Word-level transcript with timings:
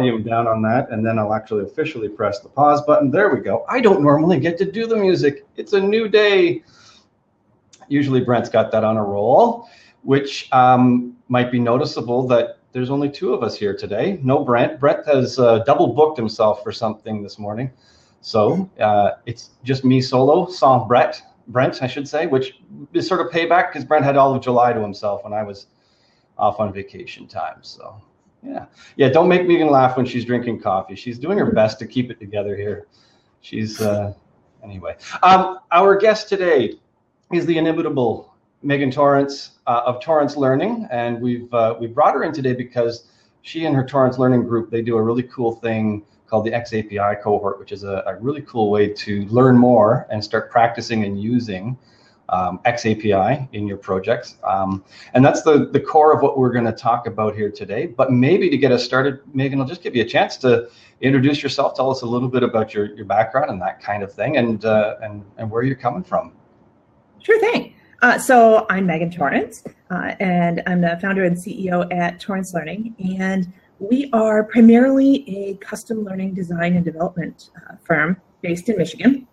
volume 0.00 0.22
down 0.22 0.46
on 0.46 0.62
that 0.62 0.90
and 0.90 1.04
then 1.04 1.18
I'll 1.18 1.34
actually 1.34 1.64
officially 1.64 2.08
press 2.08 2.40
the 2.40 2.48
pause 2.48 2.82
button. 2.82 3.10
There 3.10 3.34
we 3.34 3.40
go. 3.40 3.64
I 3.68 3.80
don't 3.80 4.02
normally 4.02 4.40
get 4.40 4.56
to 4.58 4.70
do 4.70 4.86
the 4.86 4.96
music. 4.96 5.46
It's 5.56 5.74
a 5.74 5.80
new 5.80 6.08
day. 6.08 6.62
Usually 7.88 8.20
Brent's 8.20 8.48
got 8.48 8.70
that 8.72 8.84
on 8.84 8.96
a 8.96 9.04
roll, 9.04 9.68
which 10.02 10.50
um, 10.52 11.16
might 11.28 11.52
be 11.52 11.58
noticeable 11.58 12.26
that 12.28 12.58
there's 12.72 12.88
only 12.88 13.10
two 13.10 13.34
of 13.34 13.42
us 13.42 13.56
here 13.56 13.76
today. 13.76 14.20
No 14.22 14.44
Brent. 14.44 14.80
Brent 14.80 15.04
has 15.06 15.38
uh, 15.38 15.58
double 15.64 15.88
booked 15.88 16.16
himself 16.16 16.62
for 16.62 16.72
something 16.72 17.22
this 17.22 17.38
morning. 17.38 17.70
So 18.22 18.70
uh, 18.78 19.12
it's 19.26 19.50
just 19.64 19.84
me 19.84 20.00
solo, 20.00 20.46
sans 20.46 20.86
Brett, 20.86 21.20
Brent, 21.48 21.82
I 21.82 21.88
should 21.88 22.06
say, 22.06 22.26
which 22.26 22.60
is 22.92 23.06
sort 23.06 23.20
of 23.20 23.32
payback 23.32 23.72
because 23.72 23.84
Brent 23.84 24.04
had 24.04 24.16
all 24.16 24.34
of 24.34 24.42
July 24.42 24.72
to 24.72 24.80
himself 24.80 25.24
when 25.24 25.32
I 25.32 25.42
was 25.42 25.66
off 26.38 26.60
on 26.60 26.72
vacation 26.72 27.26
time. 27.26 27.58
So 27.62 28.00
yeah, 28.42 28.66
yeah. 28.96 29.08
Don't 29.08 29.28
make 29.28 29.46
Megan 29.46 29.70
laugh 29.70 29.96
when 29.96 30.06
she's 30.06 30.24
drinking 30.24 30.60
coffee. 30.60 30.94
She's 30.94 31.18
doing 31.18 31.38
her 31.38 31.52
best 31.52 31.78
to 31.80 31.86
keep 31.86 32.10
it 32.10 32.18
together 32.18 32.56
here. 32.56 32.86
She's 33.40 33.80
uh, 33.80 34.14
anyway. 34.62 34.96
Um, 35.22 35.58
our 35.72 35.96
guest 35.96 36.28
today 36.28 36.78
is 37.32 37.46
the 37.46 37.58
inimitable 37.58 38.34
Megan 38.62 38.90
Torrance 38.90 39.52
uh, 39.66 39.82
of 39.86 40.02
Torrance 40.02 40.36
Learning, 40.36 40.86
and 40.90 41.20
we've 41.20 41.52
uh, 41.52 41.76
we 41.78 41.86
brought 41.86 42.14
her 42.14 42.24
in 42.24 42.32
today 42.32 42.54
because 42.54 43.06
she 43.42 43.64
and 43.64 43.74
her 43.74 43.84
Torrance 43.84 44.18
Learning 44.18 44.42
group 44.42 44.70
they 44.70 44.82
do 44.82 44.96
a 44.96 45.02
really 45.02 45.22
cool 45.24 45.52
thing 45.56 46.04
called 46.26 46.44
the 46.44 46.52
XAPI 46.52 47.20
cohort, 47.22 47.58
which 47.58 47.72
is 47.72 47.82
a, 47.82 48.04
a 48.06 48.16
really 48.20 48.42
cool 48.42 48.70
way 48.70 48.88
to 48.88 49.26
learn 49.26 49.58
more 49.58 50.06
and 50.10 50.22
start 50.22 50.50
practicing 50.50 51.04
and 51.04 51.20
using 51.20 51.76
um, 52.30 52.60
XAPI 52.64 53.48
in 53.52 53.66
your 53.66 53.76
projects. 53.76 54.36
Um, 54.44 54.84
and 55.14 55.24
that's 55.24 55.42
the, 55.42 55.66
the 55.66 55.80
core 55.80 56.14
of 56.14 56.22
what 56.22 56.38
we're 56.38 56.52
going 56.52 56.64
to 56.64 56.72
talk 56.72 57.06
about 57.06 57.34
here 57.34 57.50
today. 57.50 57.86
But 57.86 58.12
maybe 58.12 58.48
to 58.48 58.56
get 58.56 58.72
us 58.72 58.84
started, 58.84 59.20
Megan, 59.34 59.60
I'll 59.60 59.66
just 59.66 59.82
give 59.82 59.94
you 59.94 60.02
a 60.02 60.08
chance 60.08 60.36
to 60.38 60.70
introduce 61.00 61.42
yourself, 61.42 61.74
tell 61.74 61.90
us 61.90 62.02
a 62.02 62.06
little 62.06 62.28
bit 62.28 62.42
about 62.42 62.72
your, 62.72 62.94
your 62.94 63.04
background 63.04 63.50
and 63.50 63.60
that 63.62 63.82
kind 63.82 64.02
of 64.02 64.12
thing, 64.12 64.36
and, 64.36 64.64
uh, 64.64 64.96
and, 65.02 65.24
and 65.38 65.50
where 65.50 65.62
you're 65.62 65.76
coming 65.76 66.02
from. 66.02 66.32
Sure 67.20 67.38
thing. 67.40 67.74
Uh, 68.02 68.18
so 68.18 68.66
I'm 68.70 68.86
Megan 68.86 69.10
Torrance, 69.10 69.62
uh, 69.90 70.14
and 70.20 70.62
I'm 70.66 70.80
the 70.80 70.98
founder 71.02 71.24
and 71.24 71.36
CEO 71.36 71.92
at 71.92 72.18
Torrance 72.18 72.54
Learning. 72.54 72.94
And 73.18 73.52
we 73.78 74.08
are 74.12 74.44
primarily 74.44 75.28
a 75.28 75.54
custom 75.56 76.04
learning 76.04 76.34
design 76.34 76.76
and 76.76 76.84
development 76.84 77.50
uh, 77.56 77.74
firm 77.84 78.20
based 78.40 78.68
in 78.68 78.78
Michigan. 78.78 79.26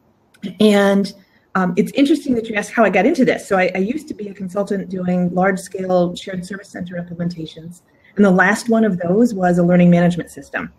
And 0.60 1.14
um, 1.58 1.74
it's 1.76 1.92
interesting 1.94 2.36
that 2.36 2.48
you 2.48 2.56
asked 2.56 2.72
how 2.72 2.84
I 2.84 2.92
got 2.92 3.08
into 3.08 3.26
this. 3.26 3.48
So 3.48 3.58
I, 3.58 3.72
I 3.74 3.80
used 3.80 4.08
to 4.10 4.14
be 4.14 4.28
a 4.28 4.34
consultant 4.34 4.90
doing 4.90 5.34
large 5.34 5.58
scale 5.58 6.16
shared 6.16 6.46
service 6.46 6.70
center 6.70 6.94
implementations. 6.96 7.82
And 8.16 8.24
the 8.24 8.30
last 8.30 8.70
one 8.70 8.86
of 8.86 9.00
those 9.00 9.34
was 9.34 9.58
a 9.58 9.64
learning 9.64 9.90
management 9.90 10.30
system. 10.30 10.72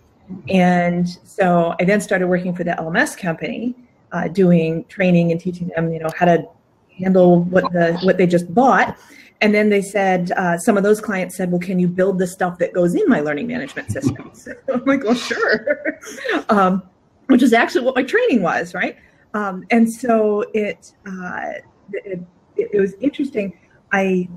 And 0.48 1.08
so 1.24 1.74
I 1.80 1.84
then 1.84 2.00
started 2.00 2.28
working 2.28 2.54
for 2.54 2.62
the 2.62 2.72
LMS 2.72 3.18
company, 3.18 3.74
uh, 4.12 4.28
doing 4.28 4.84
training 4.84 5.32
and 5.32 5.40
teaching 5.40 5.68
them, 5.74 5.92
you 5.92 5.98
know, 5.98 6.10
how 6.16 6.26
to 6.26 6.46
handle 6.96 7.42
what 7.42 7.72
the 7.72 7.98
what 8.04 8.16
they 8.16 8.26
just 8.28 8.52
bought. 8.54 8.96
And 9.40 9.52
then 9.52 9.70
they 9.70 9.82
said, 9.82 10.30
uh, 10.32 10.58
some 10.58 10.76
of 10.76 10.84
those 10.84 11.00
clients 11.00 11.36
said, 11.36 11.50
well, 11.50 11.60
can 11.60 11.80
you 11.80 11.88
build 11.88 12.18
the 12.18 12.26
stuff 12.26 12.58
that 12.58 12.72
goes 12.72 12.94
in 12.94 13.08
my 13.08 13.18
learning 13.20 13.48
management 13.48 13.90
system? 13.90 14.30
So 14.34 14.52
I'm 14.72 14.84
like, 14.84 15.02
well, 15.02 15.14
sure. 15.14 15.98
um, 16.48 16.83
which 17.27 17.42
is 17.42 17.52
actually 17.52 17.84
what 17.84 17.96
my 17.96 18.05
training 18.05 18.42
was, 18.42 18.74
right? 18.74 18.96
Um, 19.34 19.64
and 19.70 19.90
so 19.90 20.44
it, 20.55 20.92
uh, 21.06 21.52
it, 21.92 22.20
it, 22.56 22.80
was 22.80 22.94
interesting. 23.00 23.58
I 23.92 24.28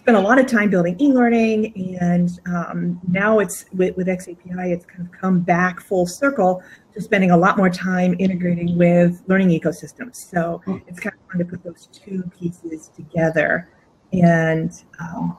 spent 0.00 0.16
a 0.16 0.20
lot 0.20 0.38
of 0.38 0.46
time 0.46 0.70
building 0.70 0.96
e-learning 1.00 1.98
and 2.00 2.30
um, 2.46 3.00
now 3.08 3.38
it's 3.38 3.66
with, 3.72 3.96
with 3.96 4.06
XAPI, 4.06 4.72
it's 4.72 4.86
kind 4.86 5.02
of 5.02 5.12
come 5.12 5.40
back 5.40 5.80
full 5.80 6.06
circle 6.06 6.62
to 6.94 7.00
spending 7.00 7.30
a 7.30 7.36
lot 7.36 7.56
more 7.56 7.68
time 7.68 8.16
integrating 8.18 8.78
with 8.78 9.22
learning 9.26 9.48
ecosystems. 9.48 10.16
So 10.16 10.62
hmm. 10.64 10.78
it's 10.86 11.00
kind 11.00 11.14
of 11.14 11.30
fun 11.30 11.38
to 11.38 11.44
put 11.44 11.62
those 11.62 11.88
two 11.92 12.22
pieces 12.38 12.88
together. 12.96 13.68
And 14.12 14.72
um, 14.98 15.36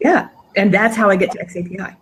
yeah, 0.00 0.28
and 0.56 0.72
that's 0.72 0.96
how 0.96 1.10
I 1.10 1.16
get 1.16 1.30
to 1.32 1.44
XAPI. 1.44 1.96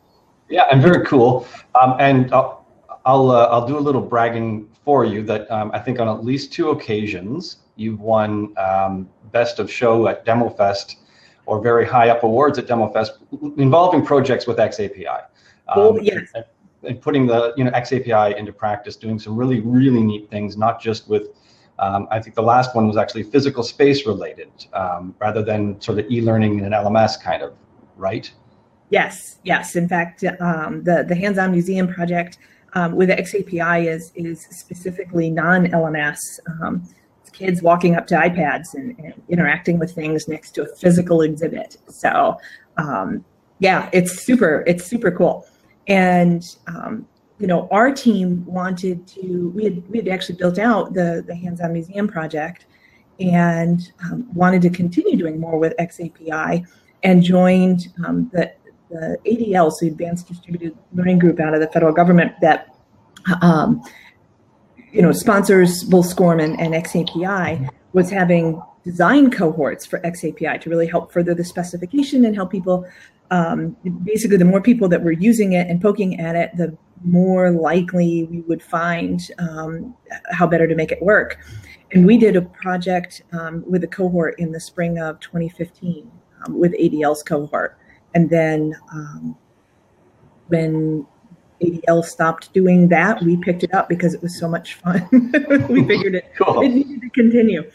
Yeah, 0.48 0.66
and 0.70 0.80
very 0.80 1.04
cool. 1.04 1.46
Um, 1.80 1.96
and 1.98 2.32
I'll, 2.32 2.66
I'll, 3.04 3.30
uh, 3.30 3.46
I'll 3.46 3.66
do 3.66 3.76
a 3.76 3.80
little 3.80 4.00
bragging 4.00 4.67
for 4.88 5.04
you 5.04 5.22
that 5.22 5.50
um, 5.50 5.70
I 5.74 5.80
think 5.80 6.00
on 6.00 6.08
at 6.08 6.24
least 6.24 6.50
two 6.50 6.70
occasions 6.70 7.58
you've 7.76 8.00
won 8.00 8.54
um, 8.56 9.06
best 9.32 9.58
of 9.58 9.70
show 9.70 10.08
at 10.08 10.24
DemoFest 10.24 10.94
or 11.44 11.60
very 11.60 11.86
high 11.86 12.08
up 12.08 12.22
awards 12.22 12.58
at 12.58 12.66
DemoFest 12.66 13.10
involving 13.58 14.02
projects 14.02 14.46
with 14.46 14.56
XAPI. 14.56 15.24
Um, 15.68 15.98
yes. 16.00 16.30
And, 16.34 16.44
and, 16.84 17.02
putting 17.02 17.26
the 17.26 17.52
you 17.58 17.64
know 17.64 17.70
XAPI 17.72 18.38
into 18.38 18.50
practice, 18.50 18.96
doing 18.96 19.18
some 19.18 19.36
really 19.36 19.60
really 19.60 20.02
neat 20.02 20.30
things, 20.30 20.56
not 20.56 20.80
just 20.80 21.06
with. 21.06 21.24
Um, 21.78 22.08
I 22.10 22.18
think 22.18 22.34
the 22.34 22.48
last 22.54 22.74
one 22.74 22.88
was 22.88 22.96
actually 22.96 23.24
physical 23.24 23.62
space 23.62 24.06
related, 24.06 24.50
um, 24.72 25.14
rather 25.20 25.42
than 25.42 25.78
sort 25.82 25.98
of 25.98 26.10
e-learning 26.10 26.60
in 26.60 26.64
an 26.64 26.72
LMS 26.72 27.22
kind 27.22 27.42
of, 27.42 27.52
right? 27.96 28.32
Yes, 28.88 29.36
yes. 29.44 29.76
In 29.76 29.86
fact, 29.86 30.24
um, 30.40 30.82
the 30.82 31.04
the 31.06 31.14
hands-on 31.14 31.50
museum 31.52 31.86
project 31.86 32.38
um, 32.74 32.94
with 32.94 33.08
XAPI 33.10 33.86
is 33.86 34.12
is 34.14 34.46
specifically 34.50 35.30
non-LMS. 35.30 36.18
Um, 36.62 36.88
kids 37.32 37.62
walking 37.62 37.94
up 37.94 38.06
to 38.08 38.16
iPads 38.16 38.74
and, 38.74 38.98
and, 38.98 39.14
interacting 39.28 39.78
with 39.78 39.94
things 39.94 40.26
next 40.26 40.52
to 40.52 40.62
a 40.62 40.66
physical 40.76 41.20
exhibit. 41.22 41.76
So 41.88 42.36
um, 42.78 43.24
yeah, 43.60 43.88
it's 43.92 44.22
super 44.22 44.64
it's 44.66 44.84
super 44.84 45.10
cool. 45.10 45.46
And 45.86 46.44
um, 46.66 47.06
you 47.38 47.46
know, 47.46 47.68
our 47.70 47.92
team 47.92 48.44
wanted 48.44 49.06
to 49.08 49.52
we 49.54 49.64
had 49.64 49.88
we 49.88 49.98
had 49.98 50.08
actually 50.08 50.36
built 50.36 50.58
out 50.58 50.94
the 50.94 51.22
the 51.26 51.34
hands-on 51.34 51.72
museum 51.72 52.08
project 52.08 52.66
and 53.20 53.92
um, 54.04 54.28
wanted 54.32 54.62
to 54.62 54.70
continue 54.70 55.16
doing 55.16 55.40
more 55.40 55.58
with 55.58 55.74
XAPI 55.78 56.66
and 57.02 57.22
joined 57.22 57.88
um, 58.04 58.28
the 58.32 58.52
the 58.90 59.18
ADL, 59.26 59.72
so 59.72 59.86
Advanced 59.86 60.28
Distributed 60.28 60.76
Learning 60.92 61.18
Group 61.18 61.40
out 61.40 61.54
of 61.54 61.60
the 61.60 61.68
federal 61.68 61.92
government 61.92 62.32
that 62.40 62.74
um, 63.42 63.82
you 64.92 65.02
know 65.02 65.12
sponsors 65.12 65.84
both 65.84 66.06
SCORM 66.06 66.42
and, 66.42 66.60
and 66.60 66.74
XAPI 66.74 67.68
was 67.92 68.10
having 68.10 68.60
design 68.84 69.30
cohorts 69.30 69.84
for 69.84 70.00
XAPI 70.00 70.60
to 70.60 70.70
really 70.70 70.86
help 70.86 71.12
further 71.12 71.34
the 71.34 71.44
specification 71.44 72.24
and 72.24 72.34
help 72.34 72.50
people. 72.50 72.86
Um, 73.30 73.76
basically, 74.04 74.38
the 74.38 74.46
more 74.46 74.62
people 74.62 74.88
that 74.88 75.02
were 75.02 75.12
using 75.12 75.52
it 75.52 75.68
and 75.68 75.80
poking 75.82 76.18
at 76.18 76.34
it, 76.34 76.56
the 76.56 76.76
more 77.04 77.50
likely 77.50 78.24
we 78.24 78.40
would 78.42 78.62
find 78.62 79.30
um, 79.38 79.94
how 80.30 80.46
better 80.46 80.66
to 80.66 80.74
make 80.74 80.90
it 80.90 81.02
work. 81.02 81.38
And 81.92 82.06
we 82.06 82.16
did 82.18 82.36
a 82.36 82.42
project 82.42 83.22
um, 83.32 83.64
with 83.66 83.84
a 83.84 83.86
cohort 83.86 84.38
in 84.38 84.52
the 84.52 84.60
spring 84.60 84.98
of 84.98 85.20
2015 85.20 86.10
um, 86.44 86.58
with 86.58 86.72
ADL's 86.72 87.22
cohort 87.22 87.77
and 88.14 88.28
then 88.30 88.74
um, 88.92 89.36
when 90.48 91.06
ADL 91.62 92.04
stopped 92.04 92.52
doing 92.52 92.88
that, 92.88 93.22
we 93.22 93.36
picked 93.36 93.64
it 93.64 93.74
up 93.74 93.88
because 93.88 94.14
it 94.14 94.22
was 94.22 94.38
so 94.38 94.48
much 94.48 94.74
fun. 94.74 95.06
we 95.68 95.84
figured 95.84 96.14
it, 96.14 96.32
cool. 96.36 96.62
it 96.62 96.68
needed 96.68 97.00
to 97.02 97.10
continue. 97.10 97.70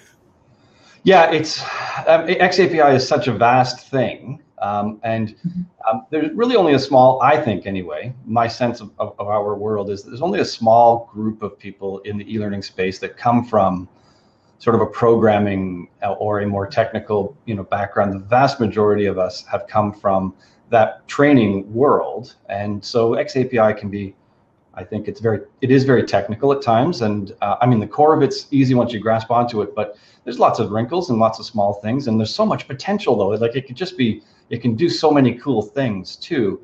Yeah, 1.03 1.31
it's 1.31 1.61
um, 2.07 2.27
XAPI 2.27 2.95
is 2.95 3.07
such 3.07 3.27
a 3.27 3.33
vast 3.33 3.89
thing. 3.89 4.41
Um, 4.63 5.01
and 5.03 5.35
mm-hmm. 5.45 5.61
um, 5.89 6.05
there's 6.09 6.31
really 6.33 6.55
only 6.55 6.73
a 6.73 6.79
small, 6.79 7.21
I 7.21 7.35
think 7.35 7.65
anyway, 7.65 8.13
my 8.25 8.47
sense 8.47 8.79
of, 8.79 8.91
of, 8.97 9.13
of, 9.19 9.27
our 9.27 9.55
world 9.55 9.89
is 9.89 10.03
that 10.03 10.11
there's 10.11 10.21
only 10.21 10.39
a 10.39 10.45
small 10.45 11.09
group 11.11 11.43
of 11.43 11.59
people 11.59 11.99
in 11.99 12.17
the 12.17 12.33
e-learning 12.33 12.61
space 12.61 12.97
that 12.99 13.17
come 13.17 13.43
from 13.43 13.89
sort 14.63 14.75
of 14.75 14.81
a 14.81 14.85
programming 14.85 15.89
or 16.19 16.39
a 16.39 16.47
more 16.47 16.65
technical 16.65 17.35
you 17.43 17.53
know 17.53 17.63
background 17.63 18.13
the 18.13 18.19
vast 18.19 18.61
majority 18.61 19.05
of 19.07 19.19
us 19.19 19.45
have 19.45 19.67
come 19.67 19.91
from 19.91 20.33
that 20.69 21.05
training 21.05 21.71
world. 21.73 22.35
And 22.47 22.83
so 22.83 23.11
xapi 23.11 23.77
can 23.77 23.89
be 23.89 24.15
i 24.73 24.83
think 24.83 25.09
it's 25.09 25.19
very 25.19 25.39
it 25.59 25.69
is 25.69 25.83
very 25.83 26.03
technical 26.03 26.53
at 26.53 26.61
times. 26.61 27.01
And 27.01 27.35
uh, 27.41 27.57
i 27.59 27.65
mean 27.65 27.81
the 27.81 27.91
core 27.97 28.15
of 28.15 28.21
it's 28.23 28.47
easy 28.51 28.73
once 28.73 28.93
you 28.93 28.99
grasp 29.01 29.29
onto 29.31 29.61
it 29.61 29.75
but 29.75 29.97
there's 30.23 30.39
lots 30.39 30.59
of 30.59 30.71
wrinkles 30.71 31.09
and 31.09 31.19
lots 31.19 31.39
of 31.39 31.45
small 31.45 31.73
things. 31.73 32.07
And 32.07 32.17
there's 32.17 32.33
so 32.33 32.45
much 32.45 32.65
potential 32.65 33.17
though. 33.17 33.31
Like 33.45 33.57
it 33.57 33.67
could 33.67 33.75
just 33.75 33.97
be 33.97 34.21
it 34.49 34.61
can 34.61 34.75
do 34.75 34.87
so 34.87 35.11
many 35.11 35.33
cool 35.43 35.61
things 35.61 36.15
too 36.15 36.61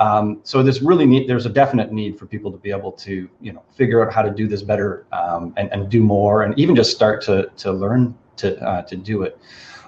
um, 0.00 0.40
so 0.44 0.62
there's 0.62 0.80
really 0.80 1.04
need, 1.04 1.28
there's 1.28 1.44
a 1.44 1.50
definite 1.50 1.92
need 1.92 2.18
for 2.18 2.24
people 2.24 2.50
to 2.50 2.56
be 2.56 2.70
able 2.70 2.90
to, 2.92 3.28
you 3.42 3.52
know, 3.52 3.62
figure 3.76 4.04
out 4.04 4.12
how 4.12 4.22
to 4.22 4.30
do 4.30 4.48
this 4.48 4.62
better 4.62 5.04
um, 5.12 5.52
and, 5.58 5.70
and 5.72 5.90
do 5.90 6.02
more 6.02 6.42
and 6.42 6.58
even 6.58 6.74
just 6.74 6.90
start 6.90 7.22
to, 7.24 7.50
to 7.58 7.70
learn 7.70 8.16
to, 8.36 8.58
uh, 8.66 8.80
to 8.82 8.96
do 8.96 9.22
it. 9.22 9.38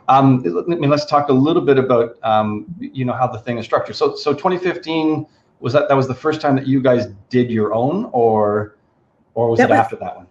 Um, 0.09 0.44
I 0.70 0.75
mean, 0.75 0.91
let's 0.91 1.06
talk 1.06 1.31
a 1.31 1.32
little 1.32 1.62
bit 1.62 1.79
about, 1.79 2.19
um, 2.23 2.67
you 2.79 3.06
know, 3.06 3.14
how 3.14 3.26
the 3.26 3.38
thing 3.38 3.56
is 3.56 3.64
structured. 3.64 3.97
So, 3.97 4.14
so 4.14 4.35
2015 4.35 5.26
was 5.61 5.73
that, 5.73 5.88
that 5.88 5.97
was 5.97 6.09
the 6.09 6.14
first 6.14 6.43
time 6.43 6.56
that 6.56 6.67
you 6.67 6.82
guys 6.82 7.06
did 7.31 7.50
your 7.50 7.73
own 7.73 8.11
or, 8.12 8.76
or 9.32 9.49
was 9.49 9.59
that 9.61 9.70
it 9.70 9.73
was, 9.73 9.79
after 9.79 9.97
that 9.97 10.14
one? 10.14 10.26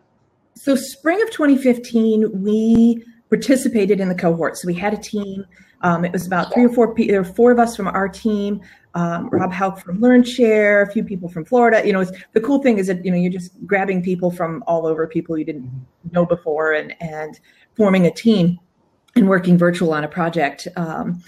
So 0.54 0.76
spring 0.76 1.20
of 1.24 1.32
2015, 1.32 2.44
we 2.44 3.04
participated 3.30 4.00
in 4.00 4.10
the 4.10 4.16
cohort. 4.16 4.58
So 4.58 4.68
we 4.68 4.76
had 4.76 4.94
a 4.94 4.98
team. 4.98 5.44
Um, 5.82 6.06
it 6.06 6.12
was 6.12 6.28
about 6.28 6.54
three 6.54 6.66
or 6.66 6.70
four. 6.70 6.94
There 6.96 7.24
were 7.24 7.28
four 7.28 7.52
of 7.52 7.58
us 7.58 7.76
from 7.76 7.88
our 7.88 8.08
team 8.08 8.62
um, 8.94 9.30
Rob 9.30 9.54
Hauk 9.54 9.80
from 9.80 10.00
LearnShare, 10.00 10.88
a 10.88 10.92
few 10.92 11.04
people 11.04 11.30
from 11.30 11.46
Florida. 11.46 11.86
You 11.86 11.94
know, 11.94 12.06
the 12.34 12.42
cool 12.42 12.62
thing 12.62 12.78
is 12.78 12.88
that 12.88 13.04
you 13.06 13.12
know 13.12 13.18
you're 13.18 13.32
just 13.32 13.52
grabbing 13.66 14.04
people 14.04 14.32
from 14.32 14.64
all 14.68 14.86
over, 14.86 15.08
people 15.08 15.38
you 15.38 15.46
didn't 15.46 15.70
know 16.12 16.26
before, 16.26 16.74
and 16.74 16.94
and 17.02 17.40
forming 17.76 18.06
a 18.06 18.12
team 18.12 18.60
and 19.16 19.28
working 19.28 19.58
virtual 19.58 19.94
on 19.94 20.04
a 20.04 20.08
project. 20.08 20.68
Um, 20.76 21.22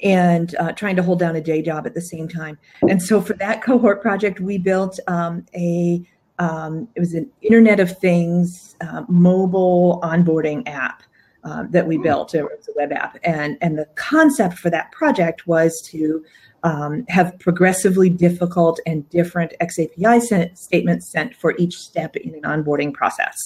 and 0.00 0.54
uh, 0.60 0.70
trying 0.70 0.94
to 0.94 1.02
hold 1.02 1.18
down 1.18 1.34
a 1.34 1.40
day 1.40 1.60
job 1.60 1.84
at 1.84 1.92
the 1.92 2.00
same 2.00 2.28
time. 2.28 2.56
And 2.88 3.02
so 3.02 3.20
for 3.20 3.32
that 3.34 3.62
cohort 3.62 4.00
project, 4.00 4.38
we 4.38 4.56
built 4.56 5.00
um, 5.08 5.44
a 5.56 6.08
um, 6.38 6.86
it 6.94 7.00
was 7.00 7.14
an 7.14 7.28
Internet 7.42 7.80
of 7.80 7.98
Things 7.98 8.76
uh, 8.80 9.02
mobile 9.08 10.00
onboarding 10.04 10.62
app 10.68 11.02
uh, 11.42 11.64
that 11.70 11.86
we 11.86 11.98
built. 11.98 12.34
It 12.34 12.44
was 12.44 12.68
a 12.68 12.72
web 12.76 12.92
app, 12.92 13.18
and 13.24 13.58
and 13.60 13.76
the 13.76 13.86
concept 13.96 14.54
for 14.58 14.70
that 14.70 14.92
project 14.92 15.46
was 15.46 15.80
to 15.90 16.24
um, 16.62 17.04
have 17.08 17.38
progressively 17.38 18.10
difficult 18.10 18.80
and 18.86 19.08
different 19.10 19.54
XAPI 19.60 20.20
sent, 20.20 20.58
statements 20.58 21.10
sent 21.10 21.34
for 21.34 21.54
each 21.58 21.76
step 21.76 22.16
in 22.16 22.34
an 22.34 22.42
onboarding 22.42 22.92
process. 22.92 23.36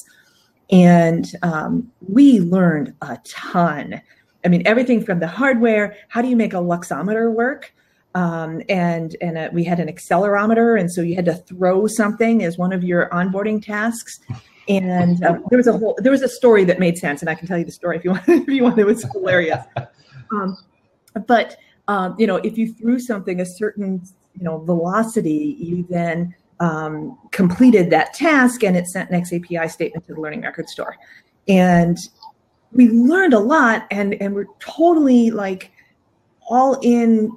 And 0.70 1.31
um, 1.43 1.91
we 2.09 2.41
learned 2.41 2.94
a 3.03 3.19
ton 3.26 4.00
I 4.44 4.49
mean, 4.49 4.62
everything 4.67 5.05
from 5.05 5.20
the 5.20 5.26
hardware. 5.26 5.97
How 6.09 6.23
do 6.23 6.29
you 6.29 6.37
make 6.37 6.53
a 6.53 6.59
luxometer 6.59 7.32
work? 7.32 7.73
Um, 8.14 8.61
and 8.69 9.17
and 9.23 9.38
a, 9.38 9.50
we 9.53 9.64
had 9.64 9.81
an 9.81 9.88
accelerometer, 9.88 10.79
and 10.79 10.93
so 10.93 11.00
you 11.00 11.14
had 11.14 11.25
to 11.26 11.35
throw 11.35 11.87
something 11.87 12.43
as 12.43 12.59
one 12.59 12.73
of 12.73 12.85
your 12.85 13.09
onboarding 13.11 13.64
tasks. 13.64 14.20
And 14.69 15.23
uh, 15.25 15.38
there 15.49 15.56
was 15.56 15.67
a 15.67 15.73
whole 15.73 15.97
there 15.99 16.12
was 16.12 16.23
a 16.23 16.29
story 16.29 16.64
that 16.64 16.79
made 16.79 16.99
sense, 16.99 17.23
and 17.23 17.31
I 17.31 17.35
can 17.35 17.49
tell 17.49 17.59
you 17.59 17.64
the 17.64 17.73
story 17.73 17.97
if 17.97 18.05
you 18.05 18.11
want. 18.11 18.25
if 18.29 18.49
you 18.49 18.64
want, 18.64 18.79
it 18.79 18.85
was 18.85 19.05
hilarious. 19.12 19.64
Um, 20.31 20.56
but 21.26 21.56
um, 21.92 22.16
you 22.18 22.26
know, 22.26 22.36
if 22.36 22.56
you 22.56 22.72
threw 22.72 22.98
something 22.98 23.40
a 23.40 23.44
certain 23.44 24.02
you 24.34 24.44
know 24.44 24.58
velocity, 24.58 25.56
you 25.58 25.86
then 25.90 26.34
um, 26.58 27.18
completed 27.32 27.90
that 27.90 28.14
task, 28.14 28.64
and 28.64 28.76
it 28.78 28.86
sent 28.86 29.10
an 29.10 29.22
XAPI 29.22 29.70
statement 29.70 30.06
to 30.06 30.14
the 30.14 30.20
Learning 30.20 30.40
Record 30.40 30.70
Store. 30.70 30.96
And 31.48 31.98
we 32.72 32.88
learned 32.88 33.34
a 33.34 33.38
lot 33.38 33.86
and 33.90 34.14
and 34.22 34.34
we're 34.34 34.46
totally 34.58 35.30
like 35.30 35.70
all 36.48 36.78
in 36.82 37.36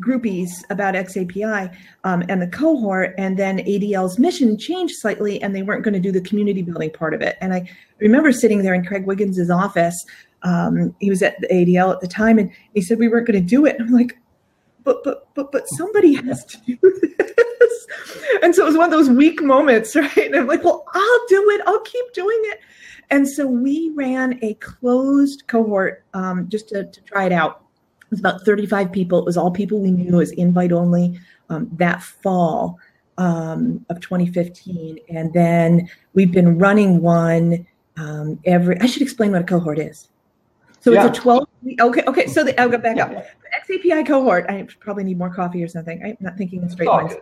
groupies 0.00 0.50
about 0.68 0.94
XAPI 0.94 1.74
um, 2.04 2.24
and 2.28 2.42
the 2.42 2.48
cohort, 2.48 3.14
and 3.16 3.38
then 3.38 3.58
ADL's 3.60 4.18
mission 4.18 4.58
changed 4.58 4.96
slightly, 4.96 5.40
and 5.42 5.56
they 5.56 5.62
weren't 5.62 5.82
going 5.82 5.94
to 5.94 6.00
do 6.00 6.12
the 6.12 6.20
community 6.20 6.60
building 6.60 6.90
part 6.90 7.14
of 7.14 7.22
it. 7.22 7.38
And 7.40 7.54
I 7.54 7.70
remember 8.00 8.32
sitting 8.32 8.62
there 8.62 8.74
in 8.74 8.84
Craig 8.84 9.06
Wiggins's 9.06 9.50
office. 9.50 10.04
Um, 10.42 10.94
he 10.98 11.10
was 11.10 11.22
at 11.22 11.40
the 11.40 11.48
ADL 11.48 11.92
at 11.92 12.00
the 12.00 12.08
time, 12.08 12.38
and 12.38 12.50
he 12.74 12.82
said 12.82 12.98
we 12.98 13.08
weren't 13.08 13.26
going 13.26 13.40
to 13.40 13.48
do 13.48 13.66
it. 13.66 13.76
And 13.78 13.88
I'm 13.88 13.94
like, 13.94 14.18
but 14.84 15.04
but 15.04 15.28
but 15.34 15.52
but 15.52 15.68
somebody 15.68 16.14
has 16.14 16.44
to 16.46 16.58
do 16.66 16.78
this. 16.82 17.86
And 18.42 18.54
so 18.54 18.62
it 18.62 18.66
was 18.66 18.76
one 18.76 18.86
of 18.86 18.90
those 18.90 19.08
weak 19.08 19.42
moments, 19.42 19.94
right? 19.96 20.16
And 20.16 20.36
I'm 20.36 20.46
like, 20.46 20.64
well, 20.64 20.84
I'll 20.92 21.26
do 21.28 21.50
it. 21.50 21.60
I'll 21.66 21.80
keep 21.80 22.12
doing 22.12 22.40
it. 22.46 22.60
And 23.10 23.28
so 23.28 23.46
we 23.46 23.90
ran 23.94 24.38
a 24.42 24.54
closed 24.54 25.46
cohort 25.46 26.04
um, 26.14 26.48
just 26.48 26.70
to, 26.70 26.84
to, 26.84 27.00
try 27.02 27.26
it 27.26 27.32
out. 27.32 27.62
It 28.00 28.10
was 28.10 28.20
about 28.20 28.42
35 28.42 28.90
people. 28.90 29.18
It 29.18 29.26
was 29.26 29.36
all 29.36 29.50
people 29.50 29.80
we 29.80 29.90
knew. 29.90 30.14
It 30.14 30.16
was 30.16 30.32
invite 30.32 30.72
only 30.72 31.20
um, 31.50 31.68
that 31.74 32.02
fall 32.02 32.78
um, 33.18 33.84
of 33.90 34.00
2015. 34.00 34.98
And 35.10 35.32
then 35.34 35.90
we've 36.14 36.32
been 36.32 36.58
running 36.58 37.02
one 37.02 37.66
um, 37.98 38.40
every, 38.46 38.80
I 38.80 38.86
should 38.86 39.02
explain 39.02 39.32
what 39.32 39.42
a 39.42 39.44
cohort 39.44 39.78
is. 39.78 40.08
So 40.82 40.92
yeah. 40.92 41.06
it's 41.06 41.18
a 41.18 41.20
twelve-week. 41.20 41.80
okay, 41.80 42.02
okay. 42.06 42.26
So 42.26 42.44
the, 42.44 42.60
I'll 42.60 42.68
go 42.68 42.78
back 42.78 42.98
up. 42.98 43.10
The 43.10 43.78
XAPI 43.78 44.06
cohort, 44.06 44.46
I 44.48 44.66
probably 44.80 45.04
need 45.04 45.16
more 45.16 45.32
coffee 45.32 45.62
or 45.62 45.68
something. 45.68 46.02
I'm 46.04 46.16
not 46.20 46.36
thinking 46.36 46.62
in 46.62 46.68
straight 46.68 46.88
lines. 46.88 47.14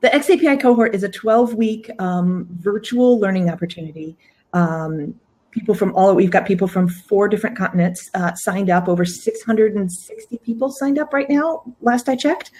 The 0.00 0.08
XAPI 0.08 0.60
cohort 0.60 0.94
is 0.94 1.02
a 1.02 1.08
12 1.08 1.54
week 1.54 1.90
um, 2.00 2.48
virtual 2.50 3.20
learning 3.20 3.50
opportunity 3.50 4.16
um, 4.52 5.14
people 5.50 5.74
from 5.74 5.94
all 5.94 6.14
we've 6.14 6.30
got 6.30 6.46
people 6.46 6.68
from 6.68 6.88
four 6.88 7.28
different 7.28 7.56
continents 7.56 8.10
uh, 8.14 8.34
signed 8.34 8.70
up 8.70 8.88
over 8.88 9.04
660 9.04 10.38
people 10.38 10.70
signed 10.70 10.98
up 10.98 11.12
right 11.12 11.30
now 11.30 11.62
last 11.80 12.08
i 12.08 12.16
checked 12.16 12.50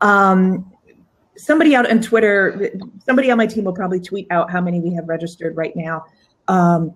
um, 0.00 0.72
somebody 1.36 1.74
out 1.74 1.90
on 1.90 2.00
twitter 2.00 2.70
somebody 3.04 3.30
on 3.30 3.38
my 3.38 3.46
team 3.46 3.64
will 3.64 3.74
probably 3.74 4.00
tweet 4.00 4.26
out 4.30 4.50
how 4.50 4.60
many 4.60 4.80
we 4.80 4.92
have 4.94 5.08
registered 5.08 5.56
right 5.56 5.76
now 5.76 6.04
um, 6.48 6.94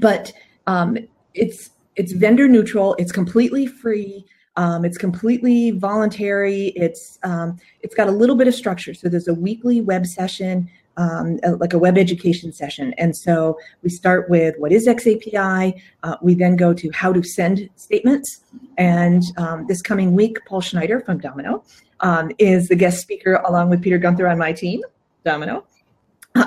but 0.00 0.32
um, 0.66 0.96
it's 1.34 1.70
it's 1.96 2.12
vendor 2.12 2.48
neutral 2.48 2.94
it's 2.98 3.12
completely 3.12 3.66
free 3.66 4.24
um, 4.56 4.84
it's 4.84 4.98
completely 4.98 5.72
voluntary 5.72 6.68
it's 6.76 7.18
um, 7.22 7.58
it's 7.82 7.94
got 7.94 8.08
a 8.08 8.12
little 8.12 8.36
bit 8.36 8.48
of 8.48 8.54
structure 8.54 8.94
so 8.94 9.08
there's 9.08 9.28
a 9.28 9.34
weekly 9.34 9.80
web 9.80 10.06
session 10.06 10.68
um, 10.96 11.38
a, 11.42 11.52
like 11.52 11.72
a 11.72 11.78
web 11.78 11.98
education 11.98 12.52
session. 12.52 12.94
And 12.94 13.16
so 13.16 13.58
we 13.82 13.90
start 13.90 14.30
with 14.30 14.54
what 14.58 14.72
is 14.72 14.86
XAPI. 14.86 15.80
Uh, 16.02 16.16
we 16.22 16.34
then 16.34 16.56
go 16.56 16.72
to 16.74 16.90
how 16.92 17.12
to 17.12 17.22
send 17.22 17.68
statements. 17.76 18.42
And 18.78 19.22
um, 19.36 19.66
this 19.66 19.82
coming 19.82 20.14
week, 20.14 20.38
Paul 20.46 20.60
Schneider 20.60 21.00
from 21.00 21.20
dominKnow 21.20 21.64
um, 22.00 22.30
is 22.38 22.68
the 22.68 22.76
guest 22.76 23.00
speaker 23.00 23.34
along 23.46 23.70
with 23.70 23.82
Peter 23.82 23.98
Gunther 23.98 24.28
on 24.28 24.38
my 24.38 24.52
team, 24.52 24.82
dominKnow. 25.24 25.64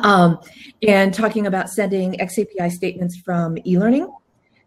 Um, 0.03 0.39
and 0.85 1.13
talking 1.13 1.47
about 1.47 1.69
sending 1.69 2.13
XAPI 2.15 2.71
statements 2.71 3.15
from 3.15 3.57
e-learning. 3.65 4.11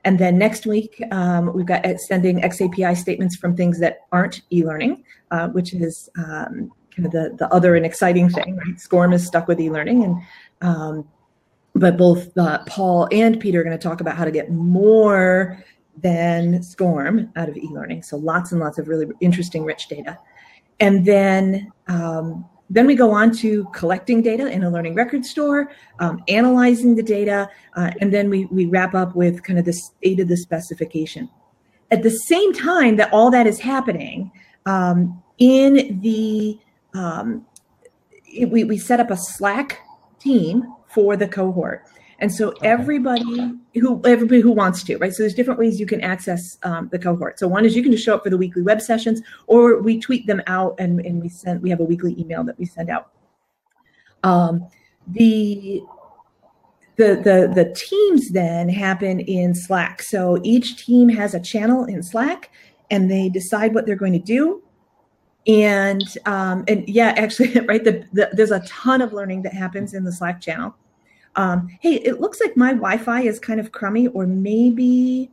And 0.05 0.19
then 0.19 0.38
next 0.38 0.67
week, 0.67 1.02
um, 1.11 1.52
we've 1.52 1.67
got 1.67 1.85
sending 2.00 2.41
XAPI 2.41 2.97
statements 2.97 3.37
from 3.37 3.55
things 3.55 3.79
that 3.81 4.06
aren't 4.12 4.41
e-learning, 4.50 5.05
uh, 5.31 5.49
which 5.49 5.75
is 5.75 6.08
um, 6.17 6.73
kind 6.94 7.06
of 7.06 7.12
the, 7.12 7.35
the 7.38 7.49
other 7.52 7.76
and 7.76 7.85
exciting 7.85 8.31
thing, 8.31 8.56
right? 8.56 8.81
SCORM 8.81 9.12
is 9.12 9.26
stuck 9.26 9.47
with 9.47 9.61
e-learning 9.61 10.05
and 10.05 10.23
um, 10.62 11.08
but 11.75 11.97
both 11.97 12.37
uh, 12.37 12.58
Paul 12.67 13.08
and 13.12 13.38
Peter 13.38 13.61
are 13.61 13.64
going 13.64 13.76
to 13.76 13.82
talk 13.82 14.00
about 14.00 14.17
how 14.17 14.25
to 14.25 14.31
get 14.31 14.50
more 14.50 15.62
than 15.97 16.62
SCORM 16.62 17.31
out 17.36 17.48
of 17.48 17.56
e-learning. 17.56 18.03
So 18.03 18.17
lots 18.17 18.53
and 18.53 18.60
lots 18.60 18.79
of 18.79 18.89
really 18.89 19.06
interesting, 19.20 19.65
rich 19.65 19.89
data. 19.89 20.19
And 20.81 21.05
then 21.05 21.72
um, 21.89 22.44
then 22.70 22.86
we 22.86 22.94
go 22.94 23.10
on 23.10 23.32
to 23.39 23.65
collecting 23.74 24.22
data 24.22 24.48
in 24.48 24.62
a 24.62 24.70
learning 24.70 24.94
record 24.94 25.24
store, 25.24 25.72
um, 25.98 26.22
analyzing 26.29 26.94
the 26.94 27.03
data, 27.03 27.50
uh, 27.77 27.91
and 28.00 28.15
then 28.15 28.31
we, 28.31 28.44
we 28.46 28.67
wrap 28.67 28.94
up 28.94 29.17
with 29.17 29.43
kind 29.43 29.58
of 29.58 29.65
the 29.65 29.72
state 29.72 30.20
of 30.20 30.29
the 30.29 30.36
specification. 30.36 31.29
At 31.91 32.05
the 32.05 32.10
same 32.10 32.53
time 32.55 32.94
that 32.96 33.12
all 33.12 33.31
that 33.32 33.48
is 33.48 33.58
happening, 33.58 34.31
um, 34.67 35.20
in 35.39 36.00
the 36.00 36.58
um, 36.94 37.44
we, 38.48 38.62
we 38.62 38.79
set 38.79 39.00
up 39.00 39.10
a 39.10 39.17
Slack 39.17 39.81
team 40.20 40.72
for 40.86 41.17
the 41.17 41.27
cohort. 41.27 41.84
And 42.20 42.32
so 42.32 42.50
everybody 42.62 43.55
who 43.74 44.00
everybody 44.05 44.41
who 44.41 44.53
wants 44.53 44.82
to, 44.84 44.96
right? 44.98 45.12
So 45.12 45.22
there's 45.22 45.34
different 45.34 45.58
ways 45.58 45.81
you 45.81 45.86
can 45.86 46.00
access 46.00 46.58
um, 46.62 46.89
the 46.93 46.98
cohort. 46.98 47.39
So 47.39 47.48
one 47.48 47.65
is 47.65 47.74
you 47.74 47.82
can 47.82 47.93
just 47.93 48.05
show 48.05 48.15
up 48.15 48.24
for 48.24 48.31
the 48.31 48.36
weekly 48.36 48.62
web 48.62 48.81
sessions, 48.81 49.22
or 49.46 49.81
we 49.81 49.98
tweet 49.98 50.27
them 50.27 50.43
out 50.46 50.74
and, 50.79 51.00
and 51.00 51.22
we 51.22 51.29
send. 51.29 51.62
We 51.62 51.70
have 51.70 51.81
a 51.81 51.84
weekly 51.84 52.19
email 52.20 52.44
that 52.44 52.58
we 52.58 52.67
send 52.67 52.91
out. 52.91 53.10
Um, 54.22 54.67
the 55.06 55.82
the 56.96 57.17
the 57.17 57.53
the 57.55 57.74
teams 57.74 58.31
then 58.31 58.69
happen 58.69 59.20
in 59.20 59.55
Slack. 59.55 60.03
So 60.03 60.39
each 60.43 60.84
team 60.84 61.08
has 61.08 61.34
a 61.34 61.41
channel 61.41 61.84
in 61.84 62.03
Slack, 62.03 62.50
and 62.91 63.10
they 63.10 63.29
decide 63.29 63.74
what 63.74 63.86
they're 63.86 63.96
going 63.96 64.12
to 64.12 64.19
do 64.19 64.62
and 65.46 66.17
um, 66.27 66.65
and 66.69 66.89
yeah, 66.89 67.15
actually, 67.17 67.58
right. 67.67 67.82
The, 67.82 68.05
the, 68.12 68.31
there's 68.32 68.50
a 68.50 68.60
ton 68.60 69.00
of 69.00 69.12
learning 69.12 69.43
that 69.43 69.55
happens 69.55 69.94
in 69.94 70.05
the 70.05 70.12
Slack 70.12 70.41
channel. 70.41 70.74
Um, 71.37 71.69
hey, 71.81 71.94
it 71.94 72.20
looks 72.20 72.41
like 72.41 72.56
my 72.56 72.72
Wi-Fi 72.72 73.22
is 73.22 73.39
kind 73.39 73.60
of 73.60 73.72
crummy, 73.72 74.08
or 74.08 74.27
maybe 74.27 75.31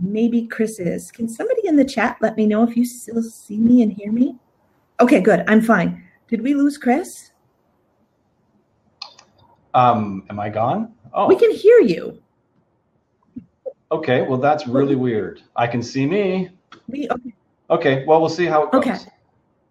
maybe 0.00 0.46
Chris 0.46 0.78
is. 0.78 1.10
Can 1.10 1.28
somebody 1.28 1.66
in 1.66 1.76
the 1.76 1.84
chat 1.84 2.16
let 2.20 2.36
me 2.36 2.46
know 2.46 2.62
if 2.62 2.76
you 2.76 2.84
still 2.84 3.22
see 3.22 3.58
me 3.58 3.82
and 3.82 3.92
hear 3.92 4.12
me? 4.12 4.36
Okay, 5.00 5.20
good. 5.20 5.44
I'm 5.48 5.60
fine. 5.60 6.04
Did 6.28 6.42
we 6.42 6.54
lose 6.54 6.78
Chris? 6.78 7.32
Um, 9.74 10.24
am 10.30 10.40
I 10.40 10.48
gone? 10.48 10.92
Oh, 11.12 11.26
we 11.26 11.36
can 11.36 11.52
hear 11.52 11.80
you. 11.80 12.22
Okay, 13.92 14.22
well 14.22 14.38
that's 14.38 14.68
really 14.68 14.94
weird. 14.94 15.42
I 15.56 15.66
can 15.66 15.82
see 15.82 16.06
me. 16.06 16.50
We 16.86 17.08
okay. 17.10 17.34
Okay, 17.70 18.04
well 18.04 18.20
we'll 18.20 18.30
see 18.30 18.46
how 18.46 18.64
it 18.64 18.72
goes. 18.72 18.86
Okay. 18.86 18.98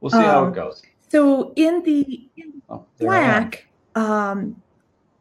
We'll 0.02 0.12
see 0.12 0.18
um, 0.18 0.24
how 0.24 0.44
it 0.44 0.48
um, 0.48 0.54
goes. 0.54 0.82
So 1.08 1.54
in 1.56 1.84
the 1.84 2.30
in 2.38 2.62
oh, 2.70 2.86
Slack, 3.00 3.68
um, 3.96 4.62